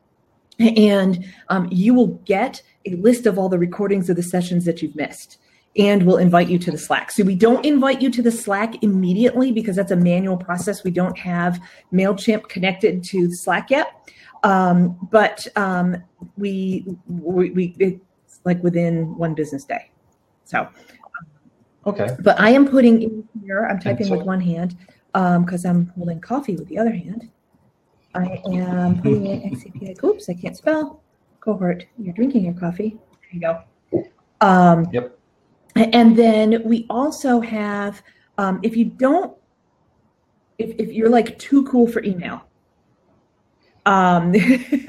and 0.58 1.24
um, 1.48 1.68
you 1.70 1.94
will 1.94 2.18
get 2.24 2.62
a 2.87 2.96
list 2.96 3.26
of 3.26 3.38
all 3.38 3.48
the 3.48 3.58
recordings 3.58 4.10
of 4.10 4.16
the 4.16 4.22
sessions 4.22 4.64
that 4.64 4.82
you've 4.82 4.96
missed 4.96 5.38
and 5.76 6.04
we'll 6.04 6.18
invite 6.18 6.48
you 6.48 6.58
to 6.58 6.70
the 6.70 6.78
Slack. 6.78 7.10
So 7.10 7.24
we 7.24 7.34
don't 7.34 7.64
invite 7.64 8.00
you 8.00 8.10
to 8.10 8.22
the 8.22 8.30
Slack 8.30 8.82
immediately 8.82 9.50
because 9.50 9.76
that's 9.76 9.90
a 9.90 9.96
manual 9.96 10.37
process. 10.37 10.84
We 10.84 10.90
don't 10.90 11.18
have 11.18 11.60
MailChimp 11.92 12.48
connected 12.48 13.02
to 13.04 13.30
Slack 13.32 13.70
yet. 13.70 13.88
Um, 14.44 14.96
but 15.10 15.46
um, 15.56 15.96
we, 16.37 16.84
we, 17.08 17.50
we, 17.50 17.76
it's 17.78 18.40
like 18.44 18.62
within 18.62 19.16
one 19.16 19.34
business 19.34 19.64
day. 19.64 19.90
So, 20.44 20.68
okay. 21.86 22.08
But 22.20 22.40
I 22.40 22.50
am 22.50 22.66
putting 22.68 23.02
in 23.02 23.28
here, 23.42 23.66
I'm 23.66 23.78
typing 23.78 24.06
so, 24.06 24.16
with 24.16 24.26
one 24.26 24.40
hand 24.40 24.76
because 25.12 25.64
um, 25.64 25.70
I'm 25.70 25.86
holding 25.96 26.20
coffee 26.20 26.56
with 26.56 26.68
the 26.68 26.78
other 26.78 26.92
hand. 26.92 27.30
I 28.14 28.42
am 28.52 28.96
putting 29.02 29.26
in 29.26 29.54
XAPI, 29.54 30.02
oops, 30.04 30.28
I 30.28 30.34
can't 30.34 30.56
spell. 30.56 31.02
Cohort, 31.40 31.86
you're 31.98 32.14
drinking 32.14 32.44
your 32.44 32.54
coffee. 32.54 32.96
There 33.10 33.30
you 33.32 33.40
go. 33.40 34.08
Um, 34.40 34.88
yep. 34.92 35.18
And 35.76 36.16
then 36.16 36.62
we 36.64 36.86
also 36.88 37.40
have, 37.40 38.02
um, 38.38 38.60
if 38.62 38.76
you 38.76 38.86
don't, 38.86 39.36
if, 40.58 40.74
if 40.78 40.92
you're 40.92 41.10
like 41.10 41.38
too 41.38 41.64
cool 41.64 41.88
for 41.88 42.02
email, 42.04 42.46
um, 43.86 44.34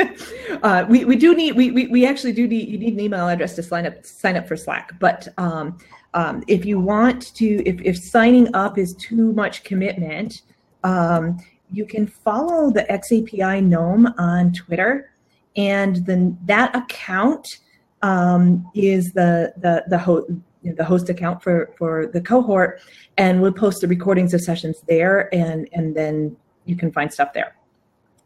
uh, 0.63 0.85
we, 0.89 1.05
we 1.05 1.15
do 1.15 1.35
need, 1.35 1.55
we, 1.55 1.71
we, 1.71 1.87
we 1.87 2.05
actually 2.05 2.33
do 2.33 2.47
need, 2.47 2.69
you 2.69 2.77
need 2.77 2.93
an 2.93 2.99
email 2.99 3.27
address 3.27 3.55
to 3.55 3.63
sign 3.63 3.85
up, 3.85 4.05
sign 4.05 4.37
up 4.37 4.47
for 4.47 4.55
Slack. 4.55 4.97
But 4.99 5.27
um, 5.37 5.77
um, 6.13 6.43
if 6.47 6.65
you 6.65 6.79
want 6.79 7.33
to, 7.35 7.67
if, 7.67 7.81
if 7.81 7.97
signing 7.97 8.53
up 8.55 8.77
is 8.77 8.93
too 8.95 9.33
much 9.33 9.63
commitment, 9.63 10.43
um, 10.83 11.37
you 11.71 11.85
can 11.85 12.07
follow 12.07 12.71
the 12.71 12.83
XAPI 12.83 13.63
GNOME 13.63 14.13
on 14.17 14.53
Twitter. 14.53 15.11
And 15.57 16.05
then 16.05 16.37
that 16.45 16.75
account 16.75 17.59
um, 18.01 18.69
is 18.75 19.13
the, 19.13 19.53
the, 19.57 19.83
the 19.87 19.97
host, 19.97 20.29
the 20.73 20.83
host 20.83 21.09
account 21.09 21.43
for 21.43 21.73
for 21.77 22.07
the 22.07 22.21
cohort, 22.21 22.81
and 23.17 23.41
we'll 23.41 23.51
post 23.51 23.81
the 23.81 23.87
recordings 23.87 24.33
of 24.33 24.41
sessions 24.41 24.81
there, 24.87 25.33
and 25.33 25.69
and 25.73 25.95
then 25.95 26.35
you 26.65 26.75
can 26.75 26.91
find 26.91 27.13
stuff 27.13 27.33
there. 27.33 27.55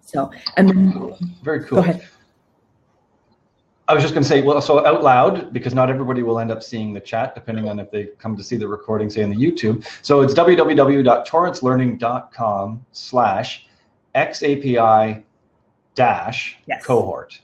So 0.10 0.32
and 0.58 0.68
then 0.68 1.14
very 1.44 1.64
cool. 1.66 1.84
Go 1.84 1.90
ahead. 1.90 2.08
I 3.88 3.94
was 3.94 4.02
just 4.04 4.14
going 4.14 4.24
to 4.24 4.30
say, 4.30 4.42
well, 4.44 4.62
so 4.62 4.86
out 4.86 5.04
loud, 5.04 5.52
because 5.52 5.74
not 5.74 5.90
everybody 5.90 6.22
will 6.22 6.40
end 6.40 6.52
up 6.52 6.62
seeing 6.62 6.94
the 6.94 7.00
chat, 7.00 7.34
depending 7.34 7.68
on 7.68 7.80
if 7.80 7.90
they 7.90 8.10
come 8.20 8.38
to 8.38 8.44
see 8.44 8.56
the 8.56 8.68
recording, 8.68 9.10
say, 9.10 9.24
on 9.24 9.32
the 9.32 9.36
YouTube. 9.36 9.84
So 10.04 10.22
it's 10.22 10.36
www.torrancelearning.com 10.36 12.86
slash 12.92 13.66
XAPI 14.14 15.24
dash 15.96 16.60
cohort. 16.84 17.42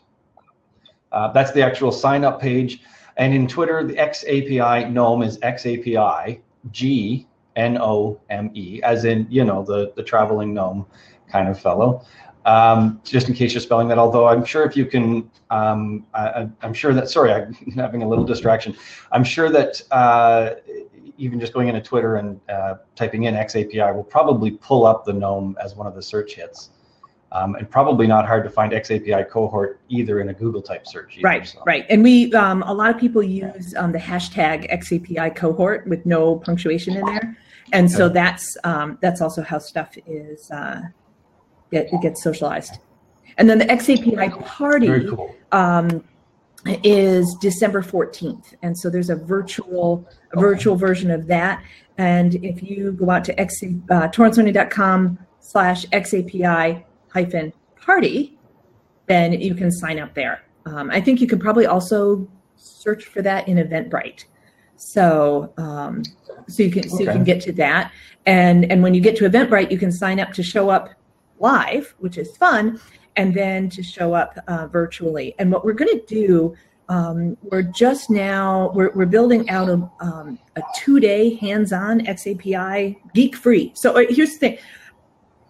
Uh, 1.12 1.32
that's 1.32 1.51
the 1.51 1.63
actual 1.63 1.91
sign 1.91 2.23
up 2.23 2.39
page. 2.39 2.84
And 3.17 3.34
in 3.34 3.47
Twitter, 3.47 3.84
the 3.84 3.95
XAPI 3.95 4.91
GNOME 4.91 5.23
is 5.23 5.39
XAPI 5.39 6.41
G 6.71 7.25
N 7.56 7.78
O 7.80 8.19
M 8.30 8.51
E, 8.54 8.82
as 8.84 9.06
in, 9.06 9.25
you 9.30 9.45
know, 9.45 9.63
the, 9.63 9.93
the 9.95 10.04
traveling 10.04 10.54
gnome 10.54 10.86
kind 11.28 11.49
of 11.49 11.60
fellow. 11.60 12.06
Um, 12.45 13.01
just 13.03 13.27
in 13.27 13.34
case 13.34 13.53
you're 13.53 13.62
spelling 13.62 13.88
that, 13.88 13.97
although 13.97 14.27
I'm 14.27 14.45
sure 14.45 14.63
if 14.63 14.77
you 14.77 14.86
can, 14.86 15.29
um, 15.49 16.05
I, 16.13 16.47
am 16.62 16.73
sure 16.73 16.93
that, 16.93 17.10
sorry, 17.10 17.34
I'm 17.34 17.53
having 17.75 18.03
a 18.03 18.08
little 18.08 18.23
distraction. 18.23 18.75
I'm 19.12 19.23
sure 19.23 19.49
that 19.49 19.81
uh, 19.91 20.51
even 21.17 21.39
just 21.39 21.53
going 21.53 21.69
into 21.69 21.81
Twitter 21.81 22.17
and 22.17 22.39
uh, 22.47 22.75
typing 22.95 23.23
in 23.23 23.34
XAPI 23.34 23.93
will 23.95 24.03
probably 24.03 24.51
pull 24.51 24.86
up 24.86 25.05
the 25.05 25.13
GNOME 25.13 25.58
as 25.62 25.75
one 25.75 25.88
of 25.88 25.95
the 25.95 26.01
search 26.01 26.36
hits. 26.36 26.69
Um, 27.31 27.55
and 27.55 27.69
probably 27.69 28.08
not 28.08 28.25
hard 28.25 28.45
to 28.45 28.49
find 28.49 28.71
XAPI 28.71 29.27
cohort 29.27 29.81
either 29.89 30.21
in 30.21 30.29
a 30.29 30.34
Google 30.34 30.62
type 30.62 30.88
search. 30.88 31.17
Either, 31.17 31.27
right, 31.27 31.47
so. 31.47 31.63
right. 31.65 31.86
And 31.89 32.01
we, 32.01 32.31
um, 32.34 32.63
a 32.63 32.73
lot 32.73 32.91
of 32.91 32.97
people 32.97 33.21
use 33.21 33.73
um, 33.75 33.91
the 33.91 33.97
hashtag 33.97 34.71
XAPI 34.71 35.36
cohort 35.36 35.86
with 35.88 36.05
no 36.05 36.38
punctuation 36.38 36.95
in 36.95 37.05
there, 37.05 37.36
and 37.73 37.91
so 37.91 38.08
that's 38.08 38.55
um, 38.63 38.97
that's 39.01 39.19
also 39.19 39.41
how 39.41 39.58
stuff 39.58 39.97
is 40.05 40.49
uh, 40.51 40.81
it, 41.71 41.89
it, 41.91 42.01
gets 42.01 42.23
socialized. 42.23 42.80
And 43.38 43.49
then 43.49 43.60
the 43.60 43.65
XAPI 43.65 44.45
party 44.45 45.06
cool. 45.10 45.36
Um, 45.51 46.04
is 46.84 47.36
December 47.41 47.82
fourteenth, 47.82 48.56
and 48.63 48.78
so 48.78 48.89
there's 48.89 49.10
a 49.10 49.15
virtual 49.15 50.08
a 50.34 50.39
virtual 50.39 50.75
version 50.75 51.12
of 51.12 51.28
that. 51.28 51.63
And 51.97 52.36
if 52.36 52.63
you 52.63 52.91
go 52.93 53.10
out 53.10 53.23
to 53.25 53.39
x 53.39 53.62
uh, 53.63 54.08
torrancelearning.com 54.10 55.19
slash 55.39 55.86
XAPI 55.88 56.84
hyphen 57.10 57.54
party, 57.80 58.38
then 59.06 59.34
you 59.34 59.56
can 59.56 59.71
sign 59.71 59.99
up 59.99 60.13
there. 60.13 60.43
Um, 60.65 60.89
I 60.89 60.99
think 60.99 61.21
you 61.21 61.28
can 61.28 61.39
probably 61.39 61.67
also 61.67 62.28
search 62.56 63.06
for 63.06 63.21
that 63.21 63.47
in 63.47 63.58
Eventbrite. 63.58 64.25
So, 64.78 65.54
um, 65.58 66.04
so 66.47 66.63
you 66.63 66.71
can 66.71 66.89
so 66.89 66.95
okay. 66.95 67.06
you 67.06 67.12
can 67.12 67.23
get 67.23 67.41
to 67.41 67.54
that, 67.54 67.91
and 68.25 68.69
and 68.71 68.84
when 68.84 68.93
you 68.93 69.01
get 69.01 69.15
to 69.17 69.30
Eventbrite, 69.30 69.71
you 69.71 69.78
can 69.78 69.91
sign 69.91 70.19
up 70.19 70.34
to 70.34 70.43
show 70.43 70.69
up 70.69 70.89
live, 71.39 71.95
which 72.00 72.17
is 72.17 72.36
fun, 72.38 72.80
and 73.15 73.34
then 73.34 73.69
to 73.69 73.84
show 73.84 74.13
up 74.13 74.38
uh, 74.48 74.67
virtually. 74.67 75.36
And 75.39 75.52
what 75.52 75.63
we're 75.63 75.74
going 75.74 76.00
to 76.00 76.06
do, 76.06 76.56
um, 76.89 77.38
we're 77.43 77.63
just 77.63 78.10
now 78.10 78.71
we're 78.76 78.91
we're 78.93 79.06
building 79.06 79.50
out 79.50 79.69
a 79.69 79.89
um, 80.00 80.39
a 80.56 80.62
two 80.76 81.00
day 81.00 81.36
hands 81.36 81.74
on 81.74 82.02
XAPI 82.02 82.95
geek 83.13 83.36
free. 83.36 83.71
So 83.76 83.98
uh, 83.98 84.06
here's 84.10 84.34
the 84.34 84.39
thing 84.39 84.58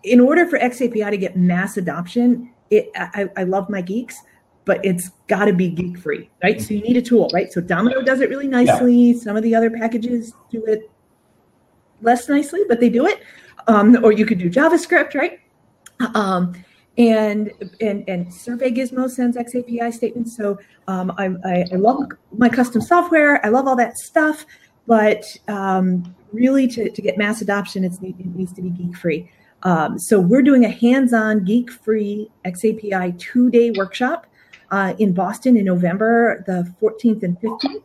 in 0.05 0.19
order 0.19 0.45
for 0.45 0.57
XAPI 0.59 1.09
to 1.09 1.17
get 1.17 1.35
mass 1.35 1.77
adoption, 1.77 2.51
it 2.69 2.89
I, 2.95 3.27
I 3.35 3.43
love 3.43 3.69
my 3.69 3.81
geeks, 3.81 4.21
but 4.63 4.83
it's 4.85 5.09
got 5.27 5.45
to 5.45 5.53
be 5.53 5.69
geek 5.69 5.97
free, 5.97 6.29
right? 6.43 6.61
So 6.61 6.73
you 6.73 6.81
need 6.81 6.97
a 6.97 7.01
tool, 7.01 7.29
right? 7.33 7.51
So 7.51 7.61
dominKnow 7.61 8.05
does 8.05 8.21
it 8.21 8.29
really 8.29 8.47
nicely. 8.47 8.95
Yeah. 8.95 9.19
Some 9.19 9.35
of 9.35 9.43
the 9.43 9.53
other 9.53 9.69
packages 9.69 10.33
do 10.49 10.63
it 10.65 10.89
less 12.01 12.29
nicely, 12.29 12.61
but 12.67 12.79
they 12.79 12.89
do 12.89 13.05
it. 13.07 13.21
Um, 13.67 14.03
or 14.03 14.11
you 14.11 14.25
could 14.25 14.37
do 14.37 14.49
JavaScript, 14.49 15.15
right? 15.15 15.39
Um, 16.13 16.53
and 16.97 17.51
and 17.81 18.07
and 18.07 18.33
Survey 18.33 18.71
Gizmo 18.71 19.09
sends 19.09 19.35
XAPI 19.37 19.93
statements. 19.93 20.35
So 20.37 20.57
um, 20.87 21.13
I, 21.17 21.25
I, 21.43 21.65
I 21.73 21.75
love 21.75 22.03
my 22.37 22.47
custom 22.49 22.81
software. 22.81 23.45
I 23.45 23.49
love 23.49 23.67
all 23.67 23.75
that 23.75 23.97
stuff, 23.97 24.45
but 24.87 25.25
um, 25.47 26.15
really 26.31 26.67
to, 26.69 26.89
to 26.89 27.01
get 27.01 27.17
mass 27.17 27.41
adoption, 27.41 27.83
it 27.83 27.93
needs 28.01 28.53
to 28.53 28.61
be 28.61 28.69
geek 28.69 28.95
free. 28.95 29.29
Um, 29.63 29.97
so 29.97 30.19
we're 30.19 30.43
doing 30.43 30.63
a 30.63 30.69
hands-on 30.69 31.43
geek-free 31.43 32.29
XAPI 32.45 33.17
two-day 33.17 33.71
workshop 33.71 34.27
uh, 34.69 34.93
in 34.99 35.13
Boston 35.13 35.57
in 35.57 35.65
November, 35.65 36.43
the 36.45 36.71
14th 36.79 37.23
and 37.23 37.39
15th. 37.39 37.81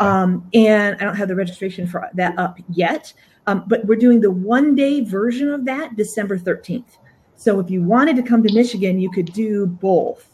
Um, 0.00 0.48
and 0.52 0.96
I 0.96 1.04
don't 1.04 1.16
have 1.16 1.28
the 1.28 1.36
registration 1.36 1.86
for 1.86 2.10
that 2.14 2.38
up 2.38 2.58
yet, 2.68 3.12
um, 3.46 3.64
but 3.66 3.86
we're 3.86 3.96
doing 3.96 4.20
the 4.20 4.30
one 4.30 4.74
day 4.74 5.02
version 5.02 5.50
of 5.50 5.64
that 5.64 5.96
December 5.96 6.38
13th. 6.38 6.98
So 7.44 7.60
if 7.60 7.68
you 7.70 7.82
wanted 7.82 8.16
to 8.16 8.22
come 8.22 8.42
to 8.42 8.50
Michigan, 8.54 8.98
you 8.98 9.10
could 9.10 9.30
do 9.34 9.66
both. 9.66 10.26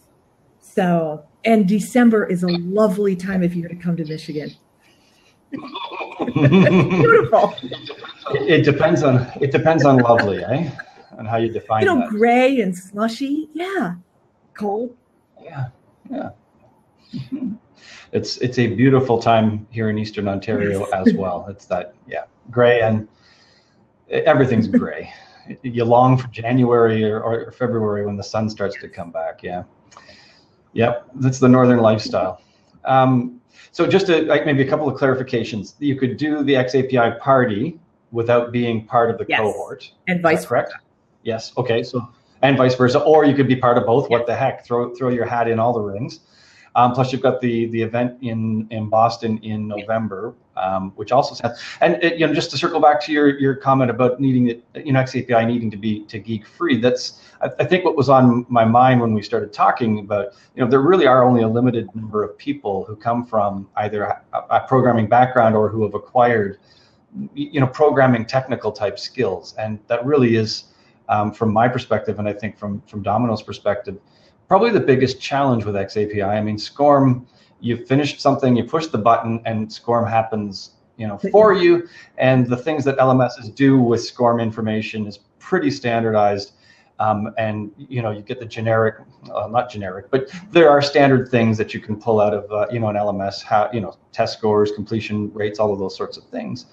So, 0.61 1.25
and 1.45 1.67
December 1.67 2.25
is 2.25 2.45
a 2.45 2.47
lovely 2.47 3.17
time 3.17 3.43
if 3.43 3.53
you're 3.57 3.69
to 3.69 3.75
come 3.75 3.97
to 3.97 4.05
Michigan. 4.05 4.53
Beautiful. 6.37 7.57
It, 8.31 8.65
depends 8.65 9.03
on 9.03 9.27
it 9.41 9.51
depends 9.51 9.85
on 9.85 9.97
lovely, 9.97 10.45
eh? 10.45 10.71
On 11.19 11.27
how 11.27 11.39
you 11.39 11.51
define 11.51 11.83
You 11.83 11.89
know, 11.89 11.99
that. 11.99 12.11
gray 12.11 12.61
and 12.61 12.79
slushy. 12.79 13.49
Yeah. 13.55 13.97
Cold. 14.55 14.97
Yeah, 15.43 15.67
yeah. 16.09 16.31
Mhm. 17.13 17.59
It's 18.13 18.37
it's 18.37 18.61
a 18.61 18.69
beautiful 18.69 19.19
time 19.21 19.67
here 19.71 19.91
in 19.91 19.99
Eastern 19.99 20.29
Ontario 20.29 20.85
as 20.93 21.13
well. 21.15 21.47
It's 21.51 21.67
that 21.67 21.93
yeah, 22.07 22.27
gray 22.53 22.83
and 22.83 23.09
everything's 24.09 24.69
gray. 24.69 25.13
You 25.63 25.85
long 25.85 26.17
for 26.17 26.29
January 26.29 27.05
or, 27.05 27.23
or 27.23 27.53
February 27.53 28.07
when 28.07 28.17
the 28.17 28.23
sun 28.23 28.49
starts 28.49 28.77
to 28.81 28.89
come 28.89 29.11
back. 29.11 29.43
Yeah, 29.43 29.65
yep. 30.73 31.07
That's 31.17 31.39
the 31.39 31.49
northern 31.49 31.81
lifestyle. 31.81 32.43
Um, 32.85 33.41
so 33.73 33.87
just 33.87 34.07
to, 34.07 34.23
like 34.23 34.47
maybe 34.47 34.63
a 34.63 34.69
couple 34.69 34.89
of 34.89 34.99
clarifications. 34.99 35.75
You 35.79 35.97
could 35.97 36.17
do 36.17 36.43
the 36.43 36.55
XAPI 36.55 37.19
party 37.21 37.79
without 38.11 38.53
being 38.53 38.87
part 38.87 39.11
of 39.11 39.19
the 39.19 39.27
Yes. 39.29 39.41
cohort. 39.41 39.93
And 40.09 40.23
vice 40.23 40.47
correct? 40.47 40.73
Yes. 41.23 41.53
Okay. 41.57 41.83
So 41.83 42.09
and 42.43 42.57
vice 42.57 42.75
versa, 42.75 43.01
or 43.01 43.25
you 43.25 43.35
could 43.35 43.49
be 43.49 43.57
part 43.57 43.77
of 43.77 43.87
both. 43.87 44.09
What 44.09 44.27
the 44.27 44.35
heck? 44.35 44.65
Throw 44.65 44.95
throw 44.95 45.11
your 45.11 45.27
hat 45.27 45.49
in 45.49 45.59
all 45.59 45.73
the 45.73 45.81
rings. 45.81 46.21
Um, 46.77 46.93
plus, 46.93 47.13
you've 47.13 47.23
got 47.23 47.41
the 47.41 47.67
the 47.67 47.83
event 47.83 48.19
in 48.23 48.69
in 48.71 48.89
Boston 48.89 49.39
in 49.39 49.67
November, 49.67 50.35
um, 50.57 50.93
which 50.97 51.11
also 51.11 51.35
sounds. 51.35 51.59
And 51.81 52.03
it, 52.03 52.19
you 52.19 52.27
know, 52.27 52.33
just 52.33 52.51
to 52.53 52.59
circle 52.59 52.81
back 52.81 53.03
to 53.05 53.13
your 53.13 53.39
your 53.39 53.57
comment 53.57 53.91
about 53.91 54.21
needing 54.21 54.49
it, 54.49 54.65
you 54.75 54.93
know, 54.93 55.01
XAPI 55.01 55.47
needing 55.47 55.71
to 55.71 55.77
be 55.77 56.05
to 56.05 56.19
geek 56.19 56.47
free. 56.47 56.81
That's 56.81 57.21
I, 57.41 57.51
I 57.59 57.65
think 57.65 57.85
what 57.85 57.97
was 57.97 58.09
on 58.09 58.47
my 58.49 58.65
mind 58.65 59.01
when 59.01 59.15
we 59.15 59.23
started 59.23 59.53
talking 59.53 59.99
about. 59.99 60.35
You 60.55 60.65
know, 60.65 60.71
there 60.71 60.81
really 60.81 61.07
are 61.07 61.25
only 61.25 61.43
a 61.43 61.49
limited 61.49 61.93
number 61.95 62.23
of 62.23 62.39
people 62.39 62.85
who 62.85 62.95
come 62.95 63.27
from 63.27 63.69
either 63.77 64.05
a, 64.05 64.23
a 64.33 64.61
programming 64.69 65.09
background 65.09 65.57
or 65.57 65.69
who 65.69 65.83
have 65.83 65.95
acquired, 65.95 66.59
you 67.35 67.61
know, 67.61 67.67
programming 67.67 68.27
technical 68.27 68.71
type 68.71 68.99
skills, 68.99 69.55
and 69.59 69.81
that 69.89 70.05
really 70.05 70.37
is 70.37 70.65
um, 71.09 71.33
from 71.33 71.53
my 71.53 71.67
perspective, 71.67 72.21
and 72.21 72.29
I 72.29 72.33
think 72.33 72.57
from 72.57 72.81
from 72.83 73.03
dominKnow's 73.03 73.43
perspective, 73.43 73.99
probably 74.51 74.71
the 74.73 74.81
biggest 74.81 75.21
challenge 75.21 75.65
with 75.65 75.77
XAPI. 75.77 76.27
I 76.27 76.41
mean, 76.41 76.59
SCORM, 76.59 77.25
you 77.61 77.87
finished 77.87 78.21
something, 78.21 78.57
you 78.57 78.65
push 78.65 78.89
the 78.89 78.99
button, 78.99 79.41
and 79.47 79.69
SCORM 79.69 80.11
happens, 80.11 80.73
you 80.97 81.07
know, 81.07 81.19
for 81.31 81.53
you. 81.53 81.87
And 82.19 82.49
the 82.49 82.57
things 82.57 82.85
that 82.87 82.99
LMSs 82.99 83.55
do 83.55 83.79
with 83.79 84.01
SCORM 84.01 84.43
information 84.43 85.07
is 85.07 85.21
pretty 85.39 85.71
standardized. 85.71 86.55
Um, 86.99 87.33
and 87.39 87.71
you 87.79 88.03
know, 88.03 88.11
you 88.11 88.23
get 88.23 88.41
the 88.41 88.45
generic, 88.45 88.97
uh, 89.33 89.47
not 89.47 89.71
generic, 89.71 90.11
but 90.11 90.29
there 90.51 90.69
are 90.69 90.83
standard 90.83 91.29
things 91.29 91.57
that 91.57 91.73
you 91.73 91.79
can 91.79 91.95
pull 91.95 92.21
out 92.21 92.35
of, 92.35 92.51
uh, 92.51 92.67
you 92.73 92.81
know, 92.81 92.89
an 92.89 92.97
LMS. 92.97 93.45
How 93.45 93.71
you 93.73 93.81
know, 93.81 93.97
test 94.11 94.37
scores, 94.37 94.73
completion 94.73 95.33
rates, 95.33 95.61
all 95.61 95.73
of 95.73 95.79
those 95.79 95.97
sorts 95.97 96.17
of 96.17 96.25
things. 96.25 96.67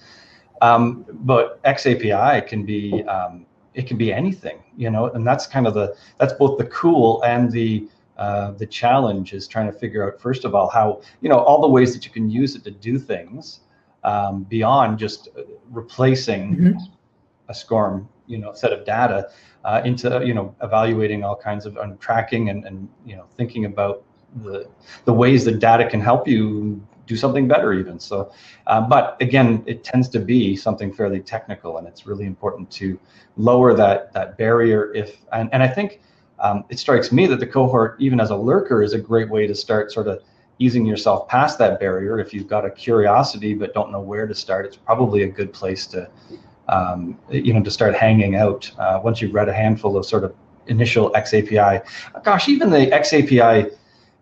Um, 0.62 1.06
but 1.08 1.62
XAPI 1.62 2.44
can 2.44 2.66
be 2.66 3.04
um, 3.04 3.46
it 3.78 3.86
can 3.86 3.96
be 3.96 4.12
anything, 4.12 4.58
you 4.76 4.90
know, 4.90 5.04
and 5.14 5.24
that's 5.24 5.46
kind 5.46 5.66
of 5.68 5.72
the 5.72 5.86
that's 6.18 6.32
both 6.32 6.58
the 6.58 6.66
cool 6.66 7.22
and 7.22 7.50
the 7.52 7.88
uh, 8.24 8.50
the 8.62 8.66
challenge 8.66 9.32
is 9.32 9.46
trying 9.46 9.68
to 9.72 9.76
figure 9.82 10.02
out 10.06 10.20
first 10.20 10.44
of 10.44 10.52
all 10.56 10.68
how 10.68 11.00
you 11.22 11.28
know 11.28 11.38
all 11.38 11.60
the 11.66 11.72
ways 11.76 11.94
that 11.94 12.04
you 12.04 12.10
can 12.10 12.28
use 12.28 12.56
it 12.56 12.64
to 12.64 12.72
do 12.72 12.98
things 12.98 13.60
um, 14.02 14.42
beyond 14.54 14.98
just 14.98 15.28
uh, 15.28 15.42
replacing 15.70 16.44
Mhm. 16.56 16.76
a 17.48 17.54
SCORM, 17.54 18.08
you 18.26 18.38
know, 18.38 18.52
set 18.52 18.72
of 18.72 18.84
data 18.84 19.18
uh, 19.64 19.80
into 19.84 20.06
you 20.28 20.34
know 20.34 20.46
evaluating 20.68 21.20
all 21.22 21.36
kinds 21.36 21.64
of 21.64 21.76
and 21.76 22.00
tracking 22.00 22.50
and 22.50 22.64
and 22.68 22.88
you 23.06 23.16
know 23.16 23.26
thinking 23.38 23.64
about 23.64 24.02
the 24.44 24.66
the 25.04 25.12
ways 25.22 25.44
that 25.44 25.56
data 25.60 25.84
can 25.88 26.00
help 26.00 26.26
you 26.26 26.42
do 27.08 27.16
something 27.16 27.48
better 27.48 27.72
even. 27.72 27.98
So 27.98 28.30
uh, 28.68 28.82
but 28.82 29.16
again 29.20 29.64
it 29.66 29.82
tends 29.82 30.08
to 30.10 30.20
be 30.20 30.54
something 30.54 30.92
fairly 30.92 31.20
technical 31.20 31.78
and 31.78 31.88
it's 31.88 32.06
really 32.06 32.26
important 32.26 32.70
to 32.70 32.98
lower 33.36 33.74
that 33.74 34.12
that 34.12 34.36
barrier 34.36 34.92
if 34.94 35.16
and, 35.32 35.48
and 35.52 35.62
i 35.62 35.68
think 35.68 36.00
um, 36.40 36.64
it 36.68 36.78
strikes 36.78 37.10
me 37.10 37.26
that 37.26 37.40
the 37.40 37.46
cohort 37.46 37.96
even 37.98 38.20
as 38.20 38.30
a 38.30 38.36
lurker 38.36 38.82
is 38.82 38.92
a 38.92 38.98
great 38.98 39.28
way 39.28 39.46
to 39.46 39.54
start 39.54 39.90
sort 39.90 40.06
of 40.06 40.22
easing 40.60 40.84
yourself 40.84 41.28
past 41.28 41.56
that 41.58 41.78
barrier. 41.78 42.18
If 42.18 42.34
you've 42.34 42.48
got 42.48 42.64
a 42.64 42.70
curiosity 42.70 43.54
but 43.54 43.74
don't 43.74 43.90
know 43.90 44.00
where 44.00 44.26
to 44.26 44.34
start 44.34 44.66
it's 44.66 44.76
probably 44.76 45.22
a 45.22 45.28
good 45.28 45.52
place 45.52 45.86
to 45.88 46.08
um, 46.68 47.18
you 47.30 47.52
know 47.54 47.62
to 47.62 47.70
start 47.70 47.94
hanging 47.94 48.36
out 48.36 48.70
uh, 48.78 49.00
once 49.02 49.22
you've 49.22 49.34
read 49.34 49.48
a 49.48 49.54
handful 49.54 49.96
of 49.96 50.04
sort 50.04 50.24
of 50.24 50.34
initial 50.66 51.10
xapi 51.12 51.82
gosh 52.22 52.48
even 52.48 52.68
the 52.70 52.86
xapi 52.88 53.72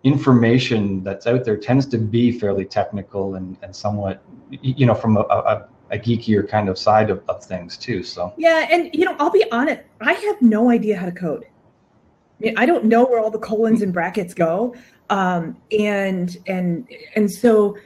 information 0.07 1.03
that's 1.03 1.27
out 1.27 1.45
there 1.45 1.57
tends 1.57 1.85
to 1.85 1.99
be 1.99 2.31
fairly 2.31 2.65
technical 2.65 3.35
and, 3.35 3.57
and 3.63 3.75
somewhat 3.75 4.23
you 4.51 4.87
know 4.87 4.95
from 4.95 5.17
a, 5.17 5.21
a, 5.21 5.69
a 5.91 5.99
geekier 5.99 6.49
kind 6.49 6.69
of 6.69 6.79
side 6.79 7.11
of, 7.11 7.21
of 7.29 7.45
things 7.45 7.77
too 7.77 8.05
so 8.05 8.33
Yeah, 8.37 8.69
and 8.71 8.89
you 8.95 9.05
know, 9.05 9.17
I'll 9.19 9.31
be 9.31 9.45
honest, 9.51 9.83
I 10.01 10.13
have 10.13 10.41
no 10.41 10.71
idea 10.71 10.97
how 10.97 11.07
to 11.07 11.13
code. 11.13 11.45
I, 11.45 12.45
mean, 12.45 12.55
I 12.57 12.67
don't 12.67 12.85
know 12.85 13.05
where 13.05 13.19
all 13.19 13.33
the 13.33 13.41
colons 13.41 13.83
and 13.83 13.93
brackets 13.93 14.33
go. 14.33 14.77
Um, 15.11 15.57
and 15.77 16.37
and 16.47 16.89
and 17.17 17.29
so 17.31 17.77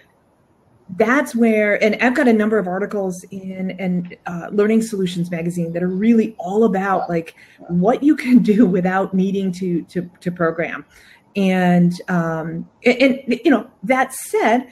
that's 0.96 1.34
where 1.34 1.82
and 1.82 1.96
I've 2.02 2.14
got 2.14 2.28
a 2.28 2.32
number 2.34 2.58
of 2.58 2.66
articles 2.66 3.24
in 3.30 3.70
and 3.78 4.14
uh, 4.26 4.48
Learning 4.52 4.82
Solutions 4.82 5.30
magazine 5.30 5.72
that 5.72 5.82
are 5.82 5.88
really 5.88 6.34
all 6.38 6.64
about 6.64 7.08
like 7.08 7.34
what 7.68 8.02
you 8.02 8.14
can 8.14 8.40
do 8.40 8.66
without 8.66 9.14
needing 9.14 9.52
to 9.52 9.82
to 9.84 10.10
to 10.20 10.30
program. 10.30 10.84
And 11.36 12.00
um 12.08 12.68
and, 12.84 13.20
you 13.44 13.50
know, 13.50 13.70
that 13.84 14.12
said, 14.12 14.68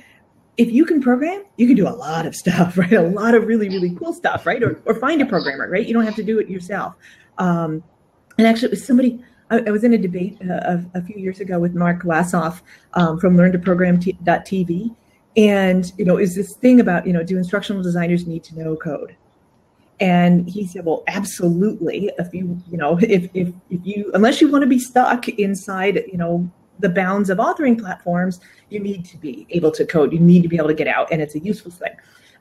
if 0.57 0.73
you 0.73 0.85
can 0.85 1.01
program, 1.01 1.45
you 1.57 1.67
can 1.67 1.77
do 1.77 1.87
a 1.87 1.91
lot 1.91 2.27
of 2.27 2.35
stuff, 2.35 2.77
right? 2.79 2.93
A 2.93 3.03
lot 3.03 3.35
of 3.35 3.47
really, 3.47 3.69
really 3.69 3.95
cool 3.95 4.13
stuff, 4.13 4.45
right? 4.45 4.63
Or, 4.63 4.81
or 4.85 4.95
find 4.95 5.23
a 5.23 5.27
programmer, 5.27 5.69
right? 5.71 5.87
You 5.87 5.95
don't 5.95 6.05
have 6.05 6.17
to 6.17 6.25
do 6.25 6.39
it 6.39 6.49
yourself. 6.49 6.95
Um, 7.39 7.83
and 8.37 8.47
actually, 8.47 8.67
it 8.67 8.73
was 8.73 8.85
somebody, 8.85 9.23
I, 9.51 9.61
I 9.61 9.71
was 9.71 9.85
in 9.85 9.95
a 9.95 9.99
debate 9.99 10.37
uh, 10.43 10.79
a, 10.95 10.99
a 10.99 11.03
few 11.03 11.17
years 11.17 11.41
ago 11.41 11.59
with 11.59 11.75
Mark 11.75 12.03
Lassoff 12.03 12.63
um, 12.95 13.19
from 13.19 13.37
learntoprogram.tv. 13.37 14.95
And, 15.37 15.93
you 15.97 16.05
know, 16.05 16.17
is 16.17 16.35
this 16.35 16.57
thing 16.57 16.81
about, 16.81 17.07
you 17.07 17.13
know, 17.13 17.23
do 17.23 17.39
instructional 17.39 17.83
designers 17.83 18.27
need 18.27 18.43
to 18.45 18.59
know 18.59 18.75
code? 18.75 19.17
And 20.01 20.49
he 20.49 20.67
said, 20.67 20.85
well, 20.85 21.03
absolutely. 21.09 22.11
If 22.19 22.33
you, 22.33 22.61
you 22.71 22.79
know, 22.79 22.99
if, 23.03 23.31
if, 23.35 23.53
if 23.71 23.81
you, 23.85 24.11
unless 24.15 24.41
you 24.41 24.51
want 24.51 24.63
to 24.63 24.69
be 24.69 24.79
stuck 24.79 25.29
inside, 25.29 26.05
you 26.11 26.17
know, 26.17 26.51
the 26.79 26.89
bounds 26.89 27.31
of 27.31 27.39
authoring 27.39 27.79
platforms, 27.79 28.41
you 28.69 28.81
need 28.81 29.05
to 29.07 29.17
be 29.17 29.47
able 29.51 29.71
to 29.73 29.85
code. 29.85 30.13
You 30.13 30.21
need 30.21 30.43
to 30.43 30.49
be 30.49 30.57
able 30.57 30.69
to 30.69 30.75
get 30.75 30.87
out, 30.87 31.09
and 31.11 31.21
it's 31.21 31.35
a 31.35 31.41
useful 31.41 31.73
thing. 31.73 31.95